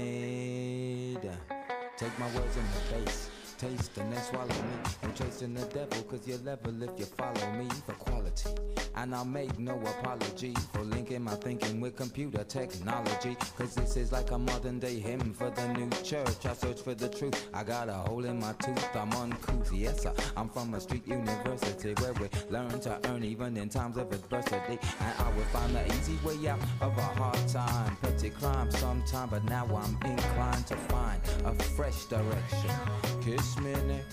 Take 1.97 2.19
my 2.19 2.27
words 2.27 2.57
in 2.57 2.65
the 2.65 3.05
face. 3.05 3.31
Taste 3.59 3.99
and 3.99 4.13
then 4.13 4.23
swallow 4.23 4.49
me. 4.49 4.55
I'm 5.03 5.13
chasing 5.15 5.55
the 5.55 5.67
devil, 5.67 6.03
cause 6.05 6.27
you're 6.27 6.39
level 6.39 6.83
if 6.83 6.91
you 6.99 7.05
follow 7.05 7.53
me. 7.53 7.69
For 7.87 7.93
quality. 7.93 8.72
And 9.03 9.17
I'll 9.17 9.25
make 9.25 9.59
no 9.59 9.75
apology 9.81 10.55
for 10.73 10.83
linking 10.83 11.25
my 11.25 11.35
thinking 11.35 11.81
with 11.81 11.97
computer 11.97 12.45
technology. 12.45 13.37
Cause 13.59 13.75
this 13.75 13.97
is 13.97 14.13
like 14.13 14.31
a 14.31 14.39
modern 14.39 14.79
day 14.79 15.01
hymn 15.01 15.35
for 15.35 15.51
the 15.51 15.67
new 15.73 15.91
church. 16.05 16.47
I 16.47 16.53
search 16.55 16.83
for 16.83 16.95
the 16.95 17.09
truth. 17.09 17.49
I 17.53 17.65
got 17.65 17.89
a 17.89 17.95
hole 17.95 18.25
in 18.25 18.39
my 18.39 18.53
tooth. 18.65 18.95
I'm 18.95 19.13
uncouth. 19.15 19.73
Yes, 19.73 20.05
sir. 20.05 20.15
I'm 20.37 20.49
from 20.49 20.75
a 20.75 20.81
street 20.81 21.05
university 21.09 21.95
where 22.01 22.13
we 22.13 22.29
learn 22.49 22.79
to 22.83 23.01
earn 23.09 23.25
even 23.25 23.57
in 23.57 23.69
times 23.69 23.97
of 23.97 24.13
adversity. 24.13 24.79
And 25.01 25.15
I 25.19 25.33
will 25.33 25.43
find 25.47 25.75
the 25.75 25.85
easy 25.97 26.17
way 26.25 26.49
out 26.49 26.61
of 26.81 26.97
a 26.97 27.03
hard 27.03 27.49
time. 27.49 27.97
Petty 28.03 28.31
crime 28.31 28.71
sometime, 28.71 29.31
but 29.31 29.43
now 29.47 29.67
I'm 29.67 29.99
inclined 30.09 30.69
to 30.69 30.77
find 30.77 31.21
a 31.45 31.53
fresh 31.75 32.05
direction. 32.05 32.71
Kiss 33.21 33.59
me, 33.59 33.73
Nick. 33.89 34.05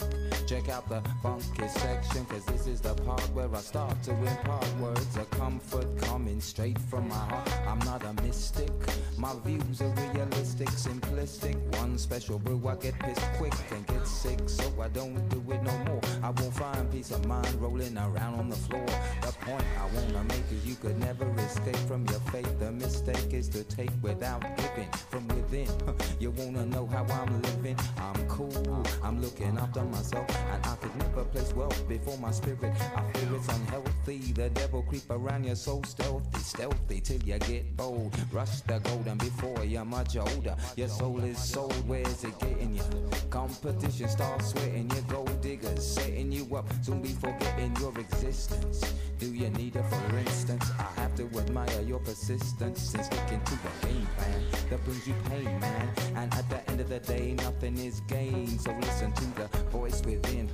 Check 0.48 0.68
out 0.70 0.90
the 0.90 1.00
funky 1.22 1.68
section, 1.68 2.26
cause 2.26 2.44
this 2.46 2.66
is 2.66 2.82
the 2.82 2.96
part 2.96 3.22
where 3.36 3.54
I 3.56 3.60
start 3.60 4.02
to 4.04 4.12
impart 4.12 4.66
words 4.80 5.18
of 5.18 5.30
comfort 5.32 5.86
coming 6.02 6.40
straight 6.40 6.80
from 6.80 7.08
my 7.10 7.16
heart. 7.16 7.50
I'm 7.68 7.80
not 7.80 8.04
a 8.04 8.14
mystic, 8.24 8.72
my 9.18 9.34
views 9.46 9.82
are 9.82 9.94
realistic, 10.14 10.70
simplistic. 10.70 11.56
One 11.80 11.98
special 11.98 12.40
brew, 12.40 12.62
I 12.68 12.76
get 12.76 12.98
pissed 13.00 13.22
quick 13.34 13.54
and 13.72 13.86
get 13.88 14.08
sick, 14.08 14.40
so 14.48 14.64
I 14.82 14.88
don't 14.88 15.28
do 15.30 15.44
it 15.52 15.62
no 15.62 15.78
more. 15.80 16.02
I 16.24 16.30
won't 16.30 16.54
find 16.54 16.92
peace 16.92 17.12
of 17.12 17.26
mind 17.26 17.54
rolling 17.56 17.98
around 17.98 18.40
on 18.40 18.50
the 18.50 18.56
floor. 18.56 18.86
The 19.22 19.34
point 19.42 19.66
I 19.78 19.86
wanna 19.96 20.24
make 20.24 20.46
is 20.52 20.66
you 20.66 20.76
could 20.76 20.98
never 21.00 21.30
escape 21.40 21.76
from 21.88 22.06
your 22.08 22.20
fate. 22.32 22.48
The 22.60 22.72
mistake 22.72 23.34
is 23.34 23.50
to 23.50 23.64
take 23.66 23.92
without 24.02 24.42
giving 24.56 24.90
from 25.10 25.28
within. 25.50 25.68
You 26.20 26.32
wanna 26.32 26.66
know 26.66 26.86
how 26.86 27.06
I'm 27.06 27.42
living? 27.42 27.78
I'm 27.98 28.28
cool, 28.28 28.86
I'm 29.02 29.22
looking 29.22 29.58
after 29.58 29.84
myself, 29.86 30.28
and 30.52 30.66
I 30.66 30.76
could 30.76 30.94
never 30.98 31.24
place 31.24 31.54
wealth 31.54 31.88
before 31.88 32.18
my 32.18 32.32
spirit. 32.32 32.74
I 32.94 33.10
feel 33.14 33.36
it's 33.36 33.48
unhealthy. 33.48 34.34
The 34.34 34.50
devil 34.50 34.84
creep 34.84 35.10
around 35.10 35.46
you 35.46 35.56
so 35.56 35.82
stealthy, 35.86 36.40
stealthy 36.40 37.00
till 37.00 37.22
you 37.24 37.40
get 37.40 37.78
bold. 37.78 38.14
Rush 38.34 38.60
the 38.62 38.80
golden 38.80 39.18
before 39.18 39.64
you're 39.64 39.86
much 39.86 40.18
older. 40.18 40.58
Your 40.76 40.90
soul 40.90 41.24
is 41.24 41.42
sold, 41.42 41.88
where's 41.88 42.22
it 42.26 42.38
getting 42.40 42.76
you? 42.76 42.84
Competition 43.30 44.10
starts 44.10 44.50
sweating, 44.50 44.92
your 44.92 45.04
gold 45.04 45.42
diggers 45.42 45.88
setting 45.88 46.34
you 46.34 46.54
up, 46.54 46.66
soon 46.84 47.02
be 47.02 47.10
forgetting 47.10 47.74
your 47.80 47.98
existence. 47.98 48.84
Do 49.20 49.34
you 49.34 49.50
need 49.52 49.78
it 49.78 49.86
for 49.86 50.18
instance? 50.18 50.66
I 50.78 51.02
have 51.02 51.16
to 51.16 51.24
admire 51.40 51.82
your 51.82 52.00
persistence 52.00 52.94
in 52.94 53.04
sticking 53.04 53.42
to 53.42 53.54
a 53.54 53.86
game 53.86 54.08
plan 54.18 54.44
that 54.70 54.84
brings 54.86 55.08
you 55.08 55.14
pain, 55.30 55.39
man. 55.46 55.90
And 56.16 56.34
at 56.34 56.50
the 56.50 56.70
end 56.70 56.82
of 56.82 56.90
the 56.90 57.00
day, 57.00 57.34
nothing 57.34 57.78
is 57.78 58.02
gained. 58.02 58.62
So 58.62 58.72
listen 58.82 59.12
to 59.14 59.26
the 59.36 59.48
voice 59.70 60.02
within. 60.06 60.50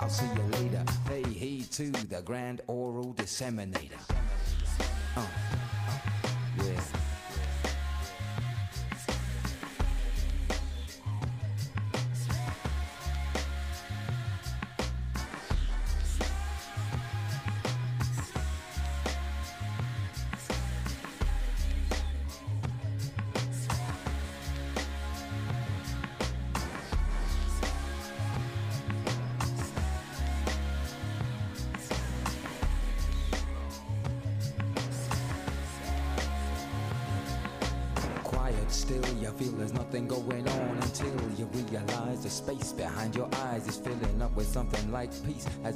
I'll 0.00 0.08
see 0.08 0.26
you 0.26 0.42
later. 0.58 0.84
Pay 1.06 1.22
heed 1.24 1.70
to 1.72 1.90
the 1.90 2.22
grand 2.22 2.60
oral 2.66 3.12
disseminator. 3.12 3.98
Uh. 5.16 5.26
Yeah. 6.58 7.03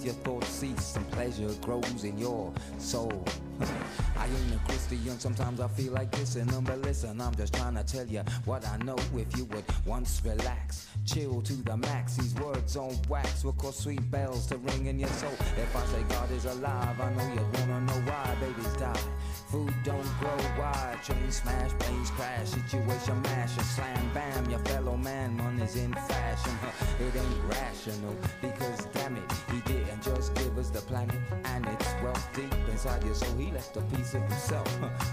Your 0.09 0.17
thoughts 0.25 0.49
cease 0.49 0.97
and 0.97 1.07
pleasure 1.11 1.53
grows 1.61 2.05
in 2.05 2.17
your 2.17 2.51
soul 2.79 3.27
I 4.17 4.27
ain't 4.27 4.55
a 4.55 4.59
Christian, 4.67 5.19
sometimes 5.19 5.61
I 5.61 5.69
feel 5.69 5.93
like 5.93 6.13
kissing 6.13 6.47
them, 6.47 6.65
but 6.65 6.81
listen, 6.81 7.21
I'm 7.21 7.35
just 7.35 7.55
trying 7.55 7.75
to 7.75 7.83
tell 7.83 8.07
you 8.07 8.21
what 8.45 8.67
I 8.67 8.77
know. 8.79 8.97
If 9.15 9.37
you 9.37 9.45
would 9.47 9.65
once 9.85 10.23
relax, 10.25 10.89
chill 11.05 11.43
to 11.43 11.53
the 11.53 11.77
max, 11.77 12.17
these 12.17 12.35
words 12.37 12.77
on 12.77 12.97
wax 13.09 13.45
will 13.45 13.55
cause 13.55 13.79
sweet 13.79 14.11
bells 14.11 14.47
to 14.47 14.59
ring 14.59 14.87
in 14.87 14.99
your 14.99 15.09
soul. 15.11 15.33
If 15.57 15.75
I 15.75 15.85
say 15.87 16.03
God 16.09 16.31
is 16.31 16.45
alive, 16.45 17.01
I 17.01 17.13
know 17.15 17.35
you 17.35 17.47
wanna 17.59 17.81
know 17.81 18.11
why 18.11 18.37
babies 18.41 18.73
die. 18.75 19.01
Food 19.51 19.75
don't 19.85 20.19
grow 20.21 20.37
wide, 20.59 20.99
smash, 21.31 21.71
planes 21.79 22.11
crash, 22.11 22.49
situation 22.49 23.21
mash, 23.23 23.57
and 23.57 23.67
slam 23.67 24.11
bam, 24.15 24.51
your 24.51 24.59
fellow 24.61 24.97
man, 24.97 25.37
money's 25.37 25.77
in 25.77 25.93
fashion. 25.93 26.53
It 27.01 27.15
ain't 27.17 27.45
rational, 27.49 28.17
because 28.41 28.87
damn 28.93 29.17
it, 29.17 29.33
he 29.53 29.61
didn't 29.73 30.03
just 30.03 30.35
give 30.35 30.57
us 30.59 30.71
the 30.71 30.81
planet, 30.81 31.17
and 31.45 31.67
it's 31.67 31.95
wealth 32.03 32.29
deep 32.35 32.55
inside 32.71 33.05
you, 33.05 33.15
so 33.15 33.27
He 33.37 33.51
left 33.51 33.77
a 33.77 33.81
piece 33.97 34.15
of 34.15 34.23
himself. 34.23 34.69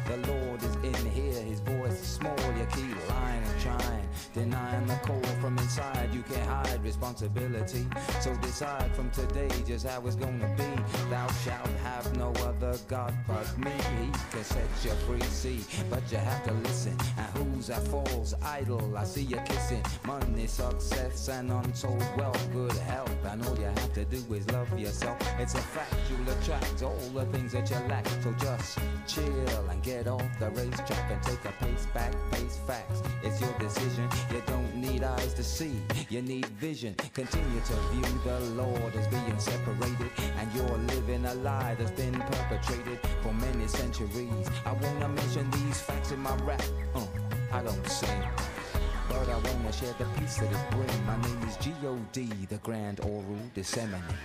The 0.07 0.17
Lord 0.31 0.61
is 0.63 0.75
in 0.75 1.11
here, 1.11 1.41
his 1.43 1.59
voice 1.59 1.93
is 1.93 2.07
small, 2.07 2.35
you 2.57 2.65
keep 2.73 3.09
lying 3.09 3.43
and 3.43 3.61
trying, 3.61 4.07
denying 4.33 4.87
the 4.87 4.95
call 4.95 5.21
from 5.41 5.57
inside. 5.57 6.13
You 6.13 6.23
can't 6.23 6.47
hide 6.47 6.83
responsibility, 6.83 7.85
so 8.21 8.35
decide 8.37 8.93
from 8.95 9.09
today 9.11 9.49
just 9.65 9.87
how 9.87 10.05
it's 10.05 10.15
gonna 10.15 10.53
be. 10.57 11.09
Thou 11.09 11.27
shalt 11.43 11.69
have 11.83 12.15
no 12.17 12.31
other 12.43 12.77
God 12.87 13.13
but 13.27 13.57
me. 13.57 13.71
He 13.71 14.11
can 14.31 14.43
set 14.43 14.63
you 14.83 14.91
free, 15.05 15.21
see, 15.21 15.63
but 15.89 16.04
you 16.11 16.17
have 16.17 16.43
to 16.45 16.53
listen. 16.53 16.97
And 17.17 17.53
who's 17.55 17.67
that 17.67 17.87
falls 17.87 18.33
idle? 18.41 18.97
I 18.97 19.03
see 19.05 19.23
you 19.23 19.37
kissing 19.45 19.83
money, 20.05 20.47
success, 20.47 21.29
and 21.29 21.51
untold 21.51 22.03
wealth, 22.17 22.51
good 22.53 22.73
health. 22.73 23.11
And 23.25 23.45
all 23.45 23.57
you 23.57 23.65
have 23.65 23.93
to 23.93 24.05
do 24.05 24.21
is 24.33 24.49
love 24.51 24.77
yourself. 24.77 25.17
It's 25.39 25.55
a 25.55 25.61
fact 25.61 25.93
you'll 26.09 26.29
attract 26.29 26.83
all 26.83 27.09
the 27.13 27.25
things 27.25 27.53
that 27.53 27.69
you 27.69 27.77
lack. 27.87 28.07
So 28.23 28.33
just 28.33 28.79
chill 29.07 29.69
and 29.69 29.81
get 29.81 30.07
off 30.07 30.23
the 30.39 30.49
racetrack 30.51 31.11
and 31.11 31.21
take 31.23 31.43
a 31.45 31.53
pace 31.63 31.87
back, 31.93 32.13
face 32.31 32.59
facts. 32.67 33.01
It's 33.23 33.41
your 33.41 33.53
decision. 33.57 34.07
You 34.31 34.41
don't 34.45 34.75
need 34.75 35.03
eyes 35.03 35.33
to 35.33 35.43
see, 35.43 35.81
you 36.09 36.21
need 36.21 36.45
vision. 36.47 36.95
Continue 37.13 37.61
to 37.61 37.73
view 37.91 38.19
the 38.23 38.39
Lord 38.51 38.95
as 38.95 39.07
being 39.07 39.39
separated, 39.39 40.11
and 40.37 40.53
you're 40.53 40.77
living 40.77 41.25
a 41.25 41.33
lie 41.35 41.75
that's 41.77 41.91
been 41.91 42.13
perpetrated 42.13 42.99
for 43.21 43.33
many 43.33 43.67
centuries. 43.67 44.47
I 44.65 44.73
wanna 44.73 45.09
mention 45.09 45.49
these 45.51 45.81
facts 45.81 45.94
in 46.11 46.19
my 46.19 46.35
rap. 46.43 46.61
Uh, 46.93 47.05
I 47.51 47.63
don't 47.63 47.87
sing. 47.87 48.23
But 49.07 49.29
I 49.29 49.37
wanna 49.37 49.71
share 49.71 49.93
the 49.97 50.05
peace 50.19 50.37
that 50.37 50.51
it 50.51 50.71
brings. 50.71 50.99
My 51.05 51.19
name 51.21 51.41
is 51.47 51.57
G.O.D., 51.57 52.29
the 52.49 52.57
Grand 52.57 52.99
Oral 53.01 53.37
Disseminator. 53.53 54.15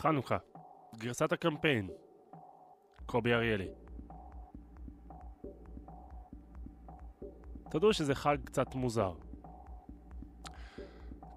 חנוכה, 0.00 0.36
גרסת 0.98 1.32
הקמפיין, 1.32 1.90
קובי 3.06 3.34
אריאלי. 3.34 3.68
תודו 7.70 7.92
שזה 7.92 8.14
חג 8.14 8.36
קצת 8.44 8.74
מוזר. 8.74 9.12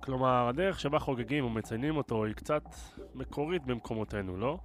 כלומר, 0.03 0.47
הדרך 0.47 0.79
שבה 0.79 0.99
חוגגים 0.99 1.45
ומציינים 1.45 1.97
אותו 1.97 2.25
היא 2.25 2.33
קצת 2.33 2.63
מקורית 3.15 3.65
במקומותינו, 3.65 4.37
לא? 4.37 4.57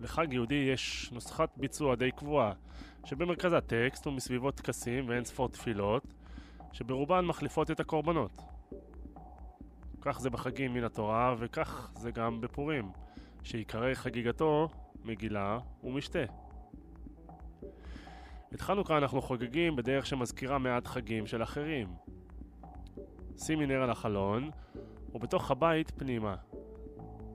לחג 0.00 0.32
יהודי 0.32 0.70
יש 0.72 1.10
נוסחת 1.12 1.50
ביצוע 1.56 1.94
די 1.94 2.10
קבועה, 2.10 2.52
שבמרכז 3.04 3.52
הטקסט 3.52 4.06
ומסביבו 4.06 4.50
טקסים 4.50 5.08
ואין 5.08 5.24
ספור 5.24 5.48
תפילות, 5.48 6.04
שברובן 6.72 7.24
מחליפות 7.24 7.70
את 7.70 7.80
הקורבנות. 7.80 8.42
כך 10.00 10.20
זה 10.20 10.30
בחגים 10.30 10.74
מן 10.74 10.84
התורה, 10.84 11.34
וכך 11.38 11.90
זה 11.94 12.10
גם 12.10 12.40
בפורים, 12.40 12.92
שעיקרי 13.42 13.94
חגיגתו 13.94 14.68
מגילה 15.04 15.58
ומשתה. 15.84 16.24
את 18.54 18.60
חנוכה 18.60 18.98
אנחנו 18.98 19.22
חוגגים 19.22 19.76
בדרך 19.76 20.06
שמזכירה 20.06 20.58
מעט 20.58 20.86
חגים 20.86 21.26
של 21.26 21.42
אחרים. 21.42 21.88
שימי 23.38 23.66
נר 23.66 23.82
על 23.82 23.90
החלון, 23.90 24.50
ובתוך 25.14 25.50
הבית 25.50 25.90
פנימה. 25.90 26.36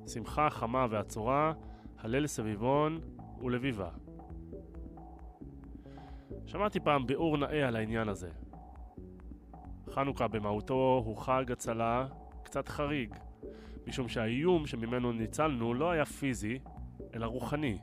שמחה 0.08 0.50
חמה 0.50 0.88
ועצורה, 0.90 1.54
הלל 2.00 2.28
סביבון 2.28 3.00
ולביבה. 3.42 3.90
שמעתי 6.46 6.80
פעם 6.80 7.08
ביאור 7.08 7.38
נאה 7.38 7.68
על 7.68 7.76
העניין 7.76 8.10
הזה. 8.10 8.30
חנוכה 9.92 10.28
במהותו 10.28 11.02
הוא 11.06 11.18
חג 11.18 11.52
הצלה 11.52 12.08
קצת 12.56 12.68
חריג, 12.68 13.16
משום 13.88 14.08
שהאיום 14.08 14.68
שממנו 14.68 15.12
ניצלנו 15.12 15.74
לא 15.74 15.92
היה 15.92 16.06
פיזי, 16.06 16.60
אלא 17.14 17.26
רוחני. 17.26 17.78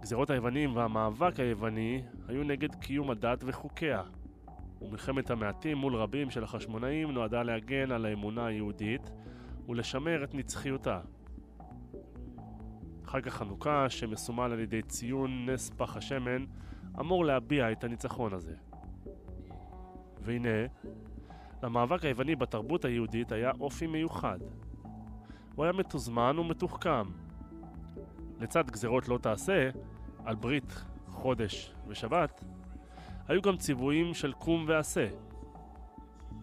גזירות 0.00 0.30
היוונים 0.30 0.76
והמאבק 0.76 1.40
היווני 1.40 2.02
היו 2.28 2.44
נגד 2.44 2.74
קיום 2.74 3.10
הדת 3.10 3.44
וחוקיה, 3.46 4.02
ומלחמת 4.82 5.30
המעטים 5.30 5.78
מול 5.78 5.96
רבים 5.96 6.30
של 6.30 6.44
החשמונאים 6.44 7.10
נועדה 7.10 7.42
להגן 7.42 7.90
על 7.90 8.06
האמונה 8.06 8.46
היהודית 8.46 9.10
ולשמר 9.68 10.24
את 10.24 10.34
נצחיותה. 10.34 11.00
חג 13.04 13.28
החנוכה, 13.28 13.90
שמסומל 13.90 14.52
על 14.52 14.60
ידי 14.60 14.82
ציון 14.82 15.50
נס 15.50 15.70
פח 15.76 15.96
השמן, 15.96 16.44
אמור 17.00 17.24
להביע 17.24 17.72
את 17.72 17.84
הניצחון 17.84 18.32
הזה. 18.34 18.54
והנה, 20.22 20.66
למאבק 21.64 22.04
היווני 22.04 22.36
בתרבות 22.36 22.84
היהודית 22.84 23.32
היה 23.32 23.50
אופי 23.60 23.86
מיוחד. 23.86 24.38
הוא 25.54 25.64
היה 25.64 25.72
מתוזמן 25.72 26.38
ומתוחכם. 26.38 27.06
לצד 28.40 28.70
גזרות 28.70 29.08
לא 29.08 29.18
תעשה, 29.18 29.70
על 30.24 30.34
ברית, 30.34 30.84
חודש 31.08 31.74
ושבת, 31.88 32.44
היו 33.28 33.42
גם 33.42 33.56
ציוויים 33.56 34.14
של 34.14 34.32
קום 34.32 34.64
ועשה. 34.68 35.06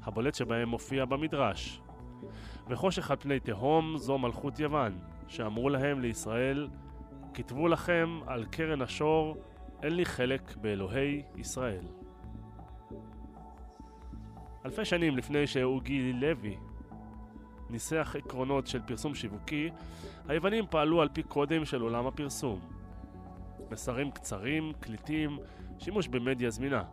הבולט 0.03 0.35
שבהם 0.35 0.69
מופיע 0.69 1.05
במדרש. 1.05 1.81
וחושך 2.67 3.11
על 3.11 3.17
פני 3.17 3.39
תהום 3.39 3.97
זו 3.97 4.17
מלכות 4.17 4.59
יוון, 4.59 4.99
שאמרו 5.27 5.69
להם 5.69 6.01
לישראל, 6.01 6.67
כתבו 7.33 7.67
לכם 7.67 8.19
על 8.27 8.45
קרן 8.45 8.81
השור, 8.81 9.37
אין 9.83 9.95
לי 9.95 10.05
חלק 10.05 10.55
באלוהי 10.57 11.23
ישראל. 11.35 12.00
אלפי 14.65 14.85
שנים 14.85 15.17
לפני 15.17 15.47
שאוגי 15.47 16.13
לוי 16.13 16.57
ניסח 17.69 18.15
עקרונות 18.17 18.67
של 18.67 18.81
פרסום 18.81 19.15
שיווקי, 19.15 19.69
היוונים 20.27 20.65
פעלו 20.69 21.01
על 21.01 21.09
פי 21.13 21.23
קודם 21.23 21.65
של 21.65 21.81
עולם 21.81 22.07
הפרסום. 22.07 22.59
מסרים 23.71 24.11
קצרים, 24.11 24.73
קליטים, 24.79 25.39
שימוש 25.79 26.07
במדיה 26.07 26.49
זמינה. 26.49 26.83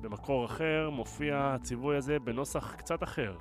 במקור 0.00 0.44
אחר 0.44 0.90
מופיע 0.92 1.54
הציווי 1.54 1.96
הזה 1.96 2.18
בנוסח 2.18 2.74
קצת 2.74 3.02
אחר. 3.02 3.36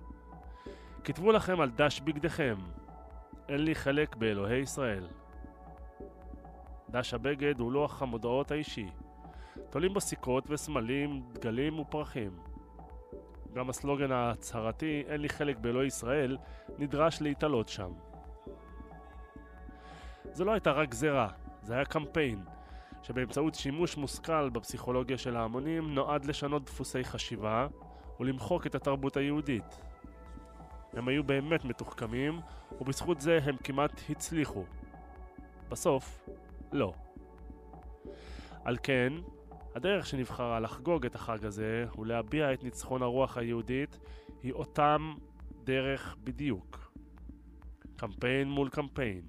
כתבו 1.04 1.32
לכם 1.32 1.62
על 1.62 1.70
דש 1.70 2.00
בגדיכם, 2.00 2.56
אין 3.50 3.60
לי 3.62 3.76
חלק 3.76 4.16
באלוהי 4.16 4.60
ישראל. 4.60 5.08
דש 6.90 7.14
הבגד 7.14 7.60
הוא 7.60 7.72
לוח 7.72 8.02
המודעות 8.02 8.52
האישי. 8.52 8.88
תולים 9.70 9.94
בו 9.94 10.02
סיכות 10.02 10.44
וסמלים, 10.50 11.22
דגלים 11.34 11.80
ופרחים. 11.80 12.47
גם 13.58 13.70
הסלוגן 13.70 14.12
ההצהרתי 14.12 15.04
"אין 15.08 15.22
לי 15.22 15.30
חלק 15.30 15.58
באלוהי 15.58 15.88
ישראל" 15.88 16.38
נדרש 16.78 17.22
להתעלות 17.22 17.70
שם. 17.70 17.92
זו 20.32 20.46
לא 20.46 20.52
הייתה 20.52 20.72
רק 20.72 20.90
גזירה, 20.90 21.28
זה 21.62 21.74
היה 21.74 21.86
קמפיין, 21.86 22.44
שבאמצעות 23.04 23.56
שימוש 23.56 23.98
מושכל 23.98 24.50
בפסיכולוגיה 24.50 25.18
של 25.18 25.36
ההמונים 25.36 25.96
נועד 25.96 26.26
לשנות 26.26 26.66
דפוסי 26.66 27.04
חשיבה 27.04 27.68
ולמחוק 28.20 28.68
את 28.68 28.76
התרבות 28.76 29.18
היהודית. 29.18 29.82
הם 30.94 31.08
היו 31.08 31.24
באמת 31.24 31.66
מתוחכמים, 31.66 32.40
ובזכות 32.82 33.22
זה 33.22 33.40
הם 33.44 33.58
כמעט 33.64 34.02
הצליחו. 34.10 34.64
בסוף, 35.70 36.30
לא. 36.72 36.94
על 38.66 38.78
כן, 38.84 39.14
הדרך 39.78 40.06
שנבחרה 40.06 40.60
לחגוג 40.60 41.06
את 41.06 41.16
החג 41.16 41.46
הזה 41.46 41.86
ולהביע 41.98 42.54
את 42.54 42.64
ניצחון 42.64 43.02
הרוח 43.02 43.38
היהודית 43.38 44.00
היא 44.44 44.54
אותם 44.54 45.14
דרך 45.64 46.16
בדיוק. 46.24 46.92
קמפיין 47.96 48.50
מול 48.50 48.70
קמפיין. 48.70 49.22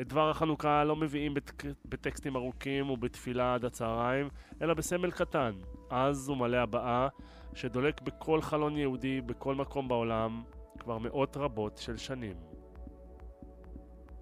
את 0.00 0.08
דבר 0.08 0.30
החנוכה 0.30 0.84
לא 0.84 0.96
מביאים 0.96 1.34
בטק... 1.34 1.64
בטקסטים 1.84 2.36
ארוכים 2.36 2.90
ובתפילה 2.90 3.54
עד 3.54 3.64
הצהריים, 3.64 4.28
אלא 4.62 4.74
בסמל 4.74 5.10
קטן, 5.10 5.52
עז 5.90 6.28
ומלא 6.28 6.56
הבאה, 6.56 7.08
שדולק 7.54 8.00
בכל 8.00 8.42
חלון 8.42 8.76
יהודי 8.76 9.20
בכל 9.20 9.54
מקום 9.54 9.88
בעולם 9.88 10.42
כבר 10.78 10.98
מאות 10.98 11.36
רבות 11.36 11.78
של 11.78 11.96
שנים. 11.96 12.36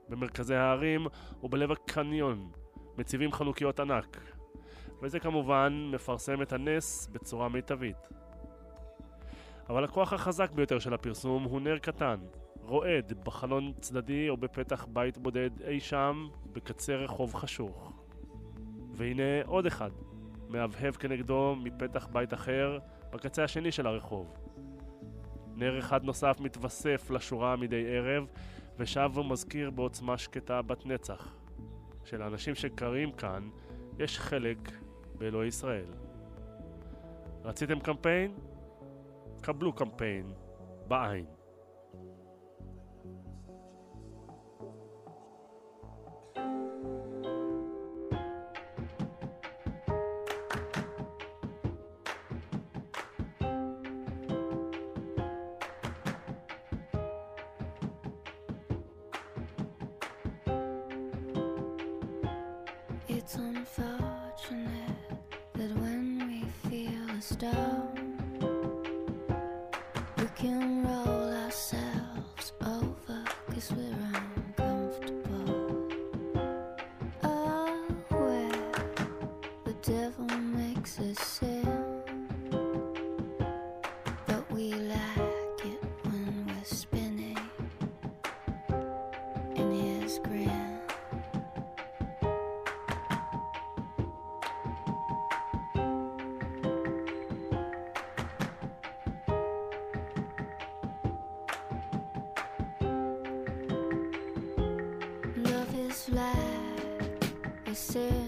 במרכזי 0.09 0.55
הערים 0.55 1.07
ובלב 1.43 1.73
הקניון 1.73 2.51
מציבים 2.99 3.33
חנוכיות 3.33 3.81
ענק, 3.81 4.40
וזה 5.03 5.21
כמובן 5.21 5.91
מפרסם 5.95 6.43
את 6.43 6.53
הנס 6.53 7.09
בצורה 7.13 7.49
מיטבית. 7.49 8.09
אבל 9.69 9.85
הכוח 9.85 10.13
החזק 10.13 10.53
ביותר 10.53 10.79
של 10.79 10.95
הפרסום 10.95 11.45
הוא 11.45 11.61
נר 11.61 11.79
קטן, 11.79 12.21
רועד 12.63 13.13
בחלון 13.25 13.73
צדדי 13.81 14.29
או 14.29 14.37
בפתח 14.37 14.87
בית 14.93 15.19
בודד 15.19 15.51
אי 15.67 15.81
שם 15.81 16.29
בקצה 16.53 16.97
רחוב 16.97 17.35
חשוך. 17.35 17.93
והנה 18.93 19.43
עוד 19.47 19.67
אחד, 19.67 19.91
מהבהב 20.49 20.95
כנגדו 20.95 21.57
מפתח 21.57 22.09
בית 22.13 22.35
אחר 22.35 22.79
בקצה 23.13 23.45
השני 23.45 23.73
של 23.73 23.87
הרחוב. 23.87 24.35
נר 25.57 25.79
אחד 25.79 26.05
נוסף 26.05 26.41
מתווסף 26.41 27.11
לשורה 27.11 27.57
מדי 27.57 27.85
ערב 27.97 28.27
ושב 28.79 29.11
ומזכיר 29.15 29.71
בעוצמה 29.71 30.19
שקטה 30.19 30.63
בת 30.63 30.87
נצח. 30.87 31.35
שלאנשים 32.05 32.55
שקרים 32.55 33.13
כאן 33.13 33.49
יש 33.99 34.19
חלק 34.19 34.59
באלוהי 35.21 35.49
ישראל. 35.49 35.87
רציתם 37.45 37.81
קמפיין? 37.81 38.35
קבלו 39.41 39.73
קמפיין 39.73 40.33
בעין. 40.89 41.27
say 107.91 108.20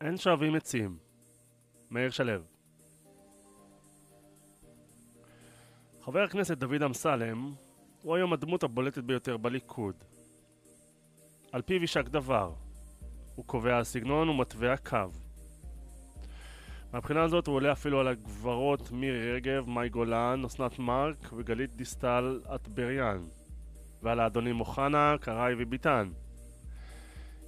אין 0.00 0.16
שואבים 0.16 0.54
עצים. 0.54 0.98
מאיר 1.90 2.10
שלו. 2.10 2.42
חבר 6.02 6.22
הכנסת 6.22 6.58
דוד 6.58 6.82
אמסלם 6.82 7.52
הוא 8.02 8.16
היום 8.16 8.32
הדמות 8.32 8.62
הבולטת 8.62 9.04
ביותר 9.04 9.36
בליכוד. 9.36 9.94
על 11.52 11.62
פיו 11.62 11.80
יישק 11.80 12.08
דבר. 12.08 12.54
הוא 13.34 13.44
קובע 13.44 13.78
הסגנון 13.78 14.28
ומתווה 14.28 14.72
הקו. 14.72 15.10
מהבחינה 16.92 17.22
הזאת 17.22 17.46
הוא 17.46 17.54
עולה 17.54 17.72
אפילו 17.72 18.00
על 18.00 18.08
הגברות 18.08 18.90
מירי 18.90 19.32
רגב, 19.32 19.68
מאי 19.68 19.88
גולן, 19.88 20.42
אסנת 20.46 20.78
מארק 20.78 21.32
וגלית 21.32 21.76
דיסטל 21.76 22.40
אטבריאן. 22.54 23.18
ועל 24.02 24.20
האדונים 24.20 24.60
אוחנה, 24.60 25.14
קראי 25.20 25.54
וביטן. 25.58 26.10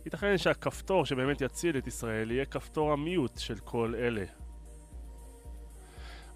ייתכן 0.07 0.39
שהכפתור 0.39 1.07
שבאמת 1.07 1.41
יציל 1.41 1.79
את 1.79 1.87
ישראל 1.87 2.31
יהיה 2.31 2.45
כפתור 2.45 2.93
המיוט 2.93 3.39
של 3.39 3.59
כל 3.59 3.95
אלה. 3.99 4.25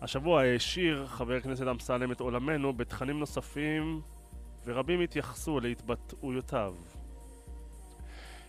השבוע 0.00 0.42
העשיר 0.42 1.06
חבר 1.06 1.34
הכנסת 1.34 1.66
אמסלם 1.66 2.12
את 2.12 2.20
עולמנו 2.20 2.72
בתכנים 2.72 3.18
נוספים 3.18 4.00
ורבים 4.64 5.00
התייחסו 5.00 5.60
להתבטאויותיו. 5.60 6.74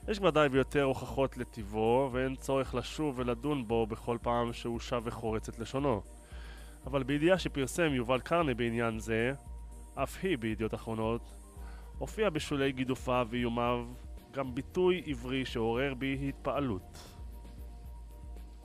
יש 0.08 0.20
ודאי 0.20 0.48
ויותר 0.48 0.84
הוכחות 0.84 1.38
לטיבו 1.38 2.10
ואין 2.12 2.36
צורך 2.36 2.76
לשוב 2.76 3.20
ולדון 3.20 3.68
בו 3.68 3.88
בכל 3.88 4.18
פעם 4.22 4.54
שהוא 4.54 4.80
שב 4.80 5.02
וחורץ 5.06 5.50
את 5.50 5.60
לשונו. 5.60 6.02
אבל 6.86 7.04
בידיעה 7.04 7.40
שפרסם 7.40 7.94
יובל 7.94 8.20
קרני 8.20 8.54
בעניין 8.54 9.00
זה, 9.00 9.34
אף 9.96 10.18
היא 10.24 10.38
בידיעות 10.38 10.74
אחרונות, 10.74 11.34
הופיע 11.98 12.30
בשולי 12.30 12.72
גידופיו 12.72 13.28
ואיומיו 13.30 13.86
גם 14.32 14.56
ביטוי 14.56 15.04
עברי 15.06 15.46
שעורר 15.46 15.94
בי 15.94 16.30
התפעלות. 16.30 16.98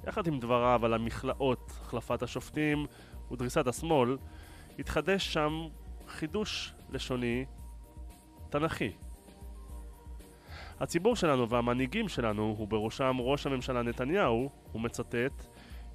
יחד 0.06 0.26
עם 0.26 0.38
דבריו 0.38 0.80
על 0.84 0.94
המכלאות, 0.94 1.72
החלפת 1.80 2.22
השופטים 2.22 2.86
ודריסת 3.30 3.66
השמאל, 3.66 4.16
התחדש 4.78 5.32
שם 5.32 5.66
חידוש 6.08 6.72
לשוני 6.90 7.44
תנכי. 8.50 8.92
הציבור 10.80 11.16
שלנו 11.16 11.48
והמנהיגים 11.48 12.08
שלנו, 12.08 12.56
ובראשם 12.60 13.16
ראש 13.20 13.46
הממשלה 13.46 13.82
נתניהו, 13.82 14.50
הוא 14.72 14.82
מצטט, 14.82 15.46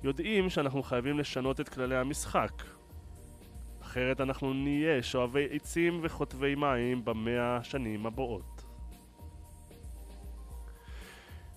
יודעים 0.04 0.50
שאנחנו 0.50 0.84
חייבים 0.84 1.20
לשנות 1.20 1.62
את 1.62 1.70
כללי 1.70 1.96
המשחק. 1.96 2.64
אחרת 3.82 4.22
אנחנו 4.22 4.54
נהיה 4.54 5.04
שואבי 5.04 5.48
עצים 5.52 6.00
וחוטבי 6.04 6.56
מים 6.56 7.06
במאה 7.06 7.58
השנים 7.58 8.06
הבאות. 8.06 8.51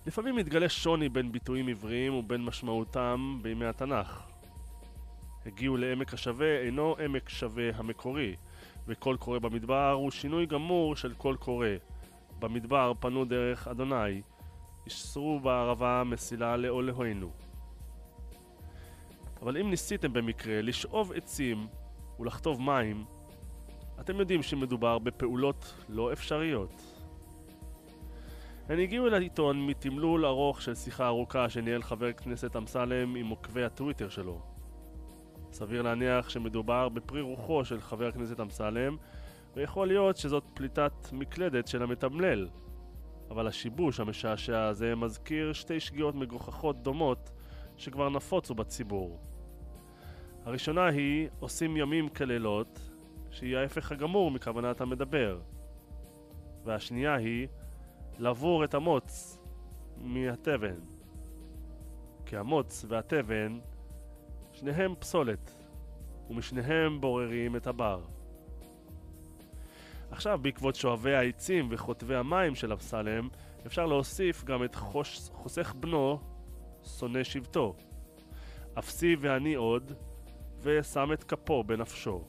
לפעמים 0.05 0.35
מתגלה 0.35 0.69
שוני 0.69 1.09
בין 1.09 1.31
ביטויים 1.31 1.67
עבריים 1.67 2.13
ובין 2.13 2.45
משמעותם 2.45 3.39
בימי 3.41 3.65
התנ"ך. 3.65 4.23
הגיעו 5.45 5.77
לעמק 5.77 6.13
השווה 6.13 6.61
אינו 6.61 6.95
עמק 7.05 7.29
שווה 7.29 7.69
המקורי, 7.75 8.35
וקול 8.87 9.17
קורא 9.17 9.39
במדבר 9.39 9.91
הוא 9.91 10.11
שינוי 10.11 10.45
גמור 10.45 10.95
של 10.95 11.13
קול 11.13 11.35
קורא. 11.35 11.67
במדבר 12.39 12.91
פנו 12.99 13.25
דרך 13.25 13.67
אדוני, 13.67 14.21
ישרו 14.87 15.39
בערבה 15.39 16.03
מסילה 16.05 16.57
לאלוהינו. 16.57 17.31
אבל 19.41 19.57
אם 19.57 19.69
ניסיתם 19.69 20.13
במקרה 20.13 20.61
לשאוב 20.61 21.11
עצים 21.13 21.67
ולחטוב 22.19 22.61
מים, 22.61 23.05
אתם 23.99 24.19
יודעים 24.19 24.43
שמדובר 24.43 24.99
בפעולות 24.99 25.73
לא 25.89 26.13
אפשריות. 26.13 26.94
הן 28.69 28.79
הגיעו 28.79 29.07
אל 29.07 29.13
העיתון 29.13 29.67
מתמלול 29.67 30.25
ארוך 30.25 30.61
של 30.61 30.75
שיחה 30.75 31.07
ארוכה 31.07 31.49
שניהל 31.49 31.83
חבר 31.83 32.05
הכנסת 32.05 32.55
אמסלם 32.55 33.15
עם 33.15 33.27
עוקבי 33.27 33.63
הטוויטר 33.63 34.09
שלו. 34.09 34.41
סביר 35.51 35.81
להניח 35.81 36.29
שמדובר 36.29 36.89
בפרי 36.89 37.21
רוחו 37.21 37.65
של 37.65 37.81
חבר 37.81 38.07
הכנסת 38.07 38.39
אמסלם, 38.39 38.97
ויכול 39.55 39.87
להיות 39.87 40.17
שזאת 40.17 40.43
פליטת 40.53 40.93
מקלדת 41.11 41.67
של 41.67 41.83
המתמלל. 41.83 42.49
אבל 43.29 43.47
השיבוש 43.47 43.99
המשעשע 43.99 44.61
הזה 44.61 44.95
מזכיר 44.95 45.53
שתי 45.53 45.79
שגיאות 45.79 46.15
מגוחכות 46.15 46.83
דומות 46.83 47.31
שכבר 47.77 48.09
נפוצו 48.09 48.55
בציבור. 48.55 49.19
הראשונה 50.45 50.85
היא 50.85 51.27
עושים 51.39 51.77
ימים 51.77 52.09
כלילות, 52.09 52.79
שהיא 53.31 53.57
ההפך 53.57 53.91
הגמור 53.91 54.31
מכוונת 54.31 54.81
המדבר. 54.81 55.39
והשנייה 56.63 57.15
היא 57.15 57.47
לבור 58.19 58.63
את 58.63 58.73
המוץ 58.73 59.37
מהתבן. 59.97 60.79
כי 62.25 62.37
המוץ 62.37 62.85
והתבן, 62.87 63.59
שניהם 64.53 64.95
פסולת, 64.99 65.51
ומשניהם 66.29 67.01
בוררים 67.01 67.55
את 67.55 67.67
הבר. 67.67 68.01
עכשיו, 70.11 70.39
בעקבות 70.41 70.75
שואבי 70.75 71.15
העצים 71.15 71.67
וחוטבי 71.71 72.15
המים 72.15 72.55
של 72.55 72.73
אמסלם, 72.73 73.29
אפשר 73.65 73.85
להוסיף 73.85 74.43
גם 74.43 74.63
את 74.63 74.75
חוש... 74.75 75.29
חוסך 75.33 75.73
בנו, 75.79 76.19
שונא 76.83 77.23
שבטו. 77.23 77.75
אפסי 78.79 79.15
ואני 79.19 79.53
עוד, 79.53 79.91
ושם 80.61 81.13
את 81.13 81.23
כפו 81.23 81.63
בנפשו. 81.63 82.23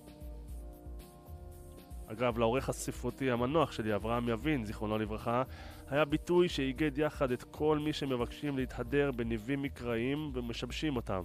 אגב, 2.07 2.38
לעורך 2.38 2.68
הספרותי 2.68 3.30
המנוח 3.30 3.72
שלי, 3.72 3.94
אברהם 3.94 4.28
יבין, 4.28 4.64
זיכרונו 4.64 4.98
לברכה, 4.98 5.42
היה 5.90 6.04
ביטוי 6.04 6.48
שאיגד 6.48 6.98
יחד 6.98 7.30
את 7.30 7.42
כל 7.42 7.78
מי 7.78 7.92
שמבקשים 7.92 8.57
להתהדר 8.57 9.12
בניבים 9.12 9.62
מקראיים 9.62 10.30
ומשבשים 10.34 10.96
אותם. 10.96 11.22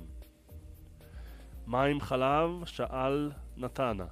מים 1.67 2.01
חלב, 2.01 2.65
שאל 2.65 3.31
נתנה. 3.57 4.05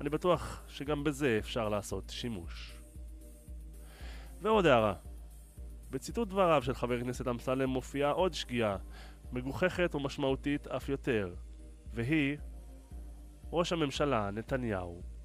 אני 0.00 0.08
בטוח 0.08 0.62
שגם 0.68 1.04
בזה 1.04 1.36
אפשר 1.38 1.68
לעשות 1.68 2.10
שימוש. 2.10 2.76
ועוד 4.42 4.66
הערה. 4.66 4.94
בציטוט 5.90 6.28
דבריו 6.28 6.62
של 6.62 6.74
חבר 6.74 6.94
הכנסת 6.94 7.28
אמסלם 7.28 7.70
מופיעה 7.70 8.10
עוד 8.10 8.34
שגיאה, 8.34 8.76
מגוחכת 9.32 9.94
ומשמעותית 9.94 10.66
אף 10.66 10.88
יותר, 10.88 11.34
והיא 11.94 12.36
ראש 13.52 13.72
הממשלה 13.72 14.30
נתניהו. 14.30 15.15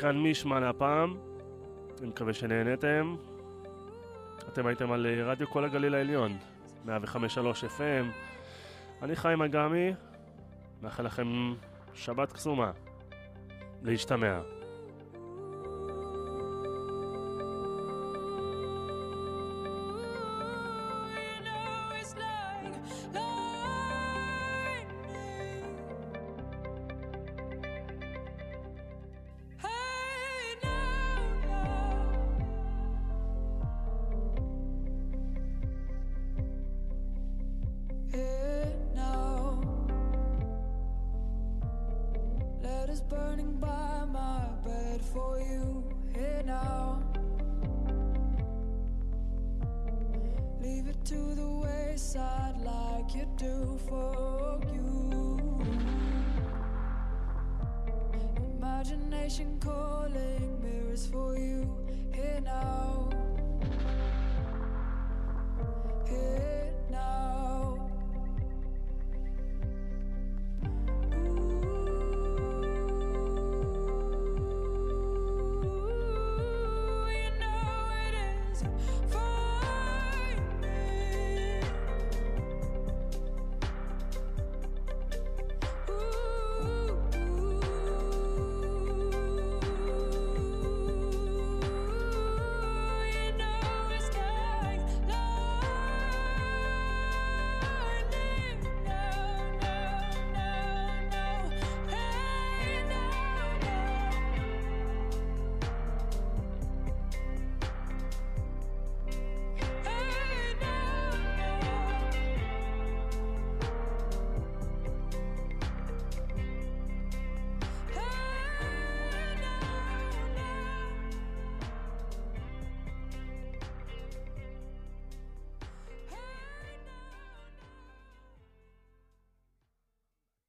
כאן 0.00 0.18
מישמן 0.18 0.62
הפעם, 0.62 1.16
אני 2.00 2.08
מקווה 2.08 2.32
שנהנתם. 2.32 3.16
אתם 4.48 4.66
הייתם 4.66 4.92
על 4.92 5.06
אה, 5.06 5.24
רדיו 5.24 5.46
כל 5.46 5.64
הגליל 5.64 5.94
העליון, 5.94 6.38
105.3 6.86 6.90
FM. 7.78 8.06
אני 9.02 9.16
חיים 9.16 9.42
אגמי, 9.42 9.92
מאחל 10.82 11.02
לכם 11.02 11.54
שבת 11.94 12.32
קסומה. 12.32 12.70
להשתמע. 13.82 14.40
Now. 46.44 47.02
Leave 50.60 50.86
it 50.88 51.04
to 51.04 51.34
the 51.34 51.48
wayside 51.48 52.56
like 52.60 53.14
you 53.14 53.26
do 53.36 53.78
for 53.88 54.60
you. 54.72 55.38
Imagination 58.58 59.58
calling 59.60 60.60
mirrors 60.62 61.06
for 61.06 61.36
you 61.36 61.76
here 62.12 62.40
now. 62.42 62.79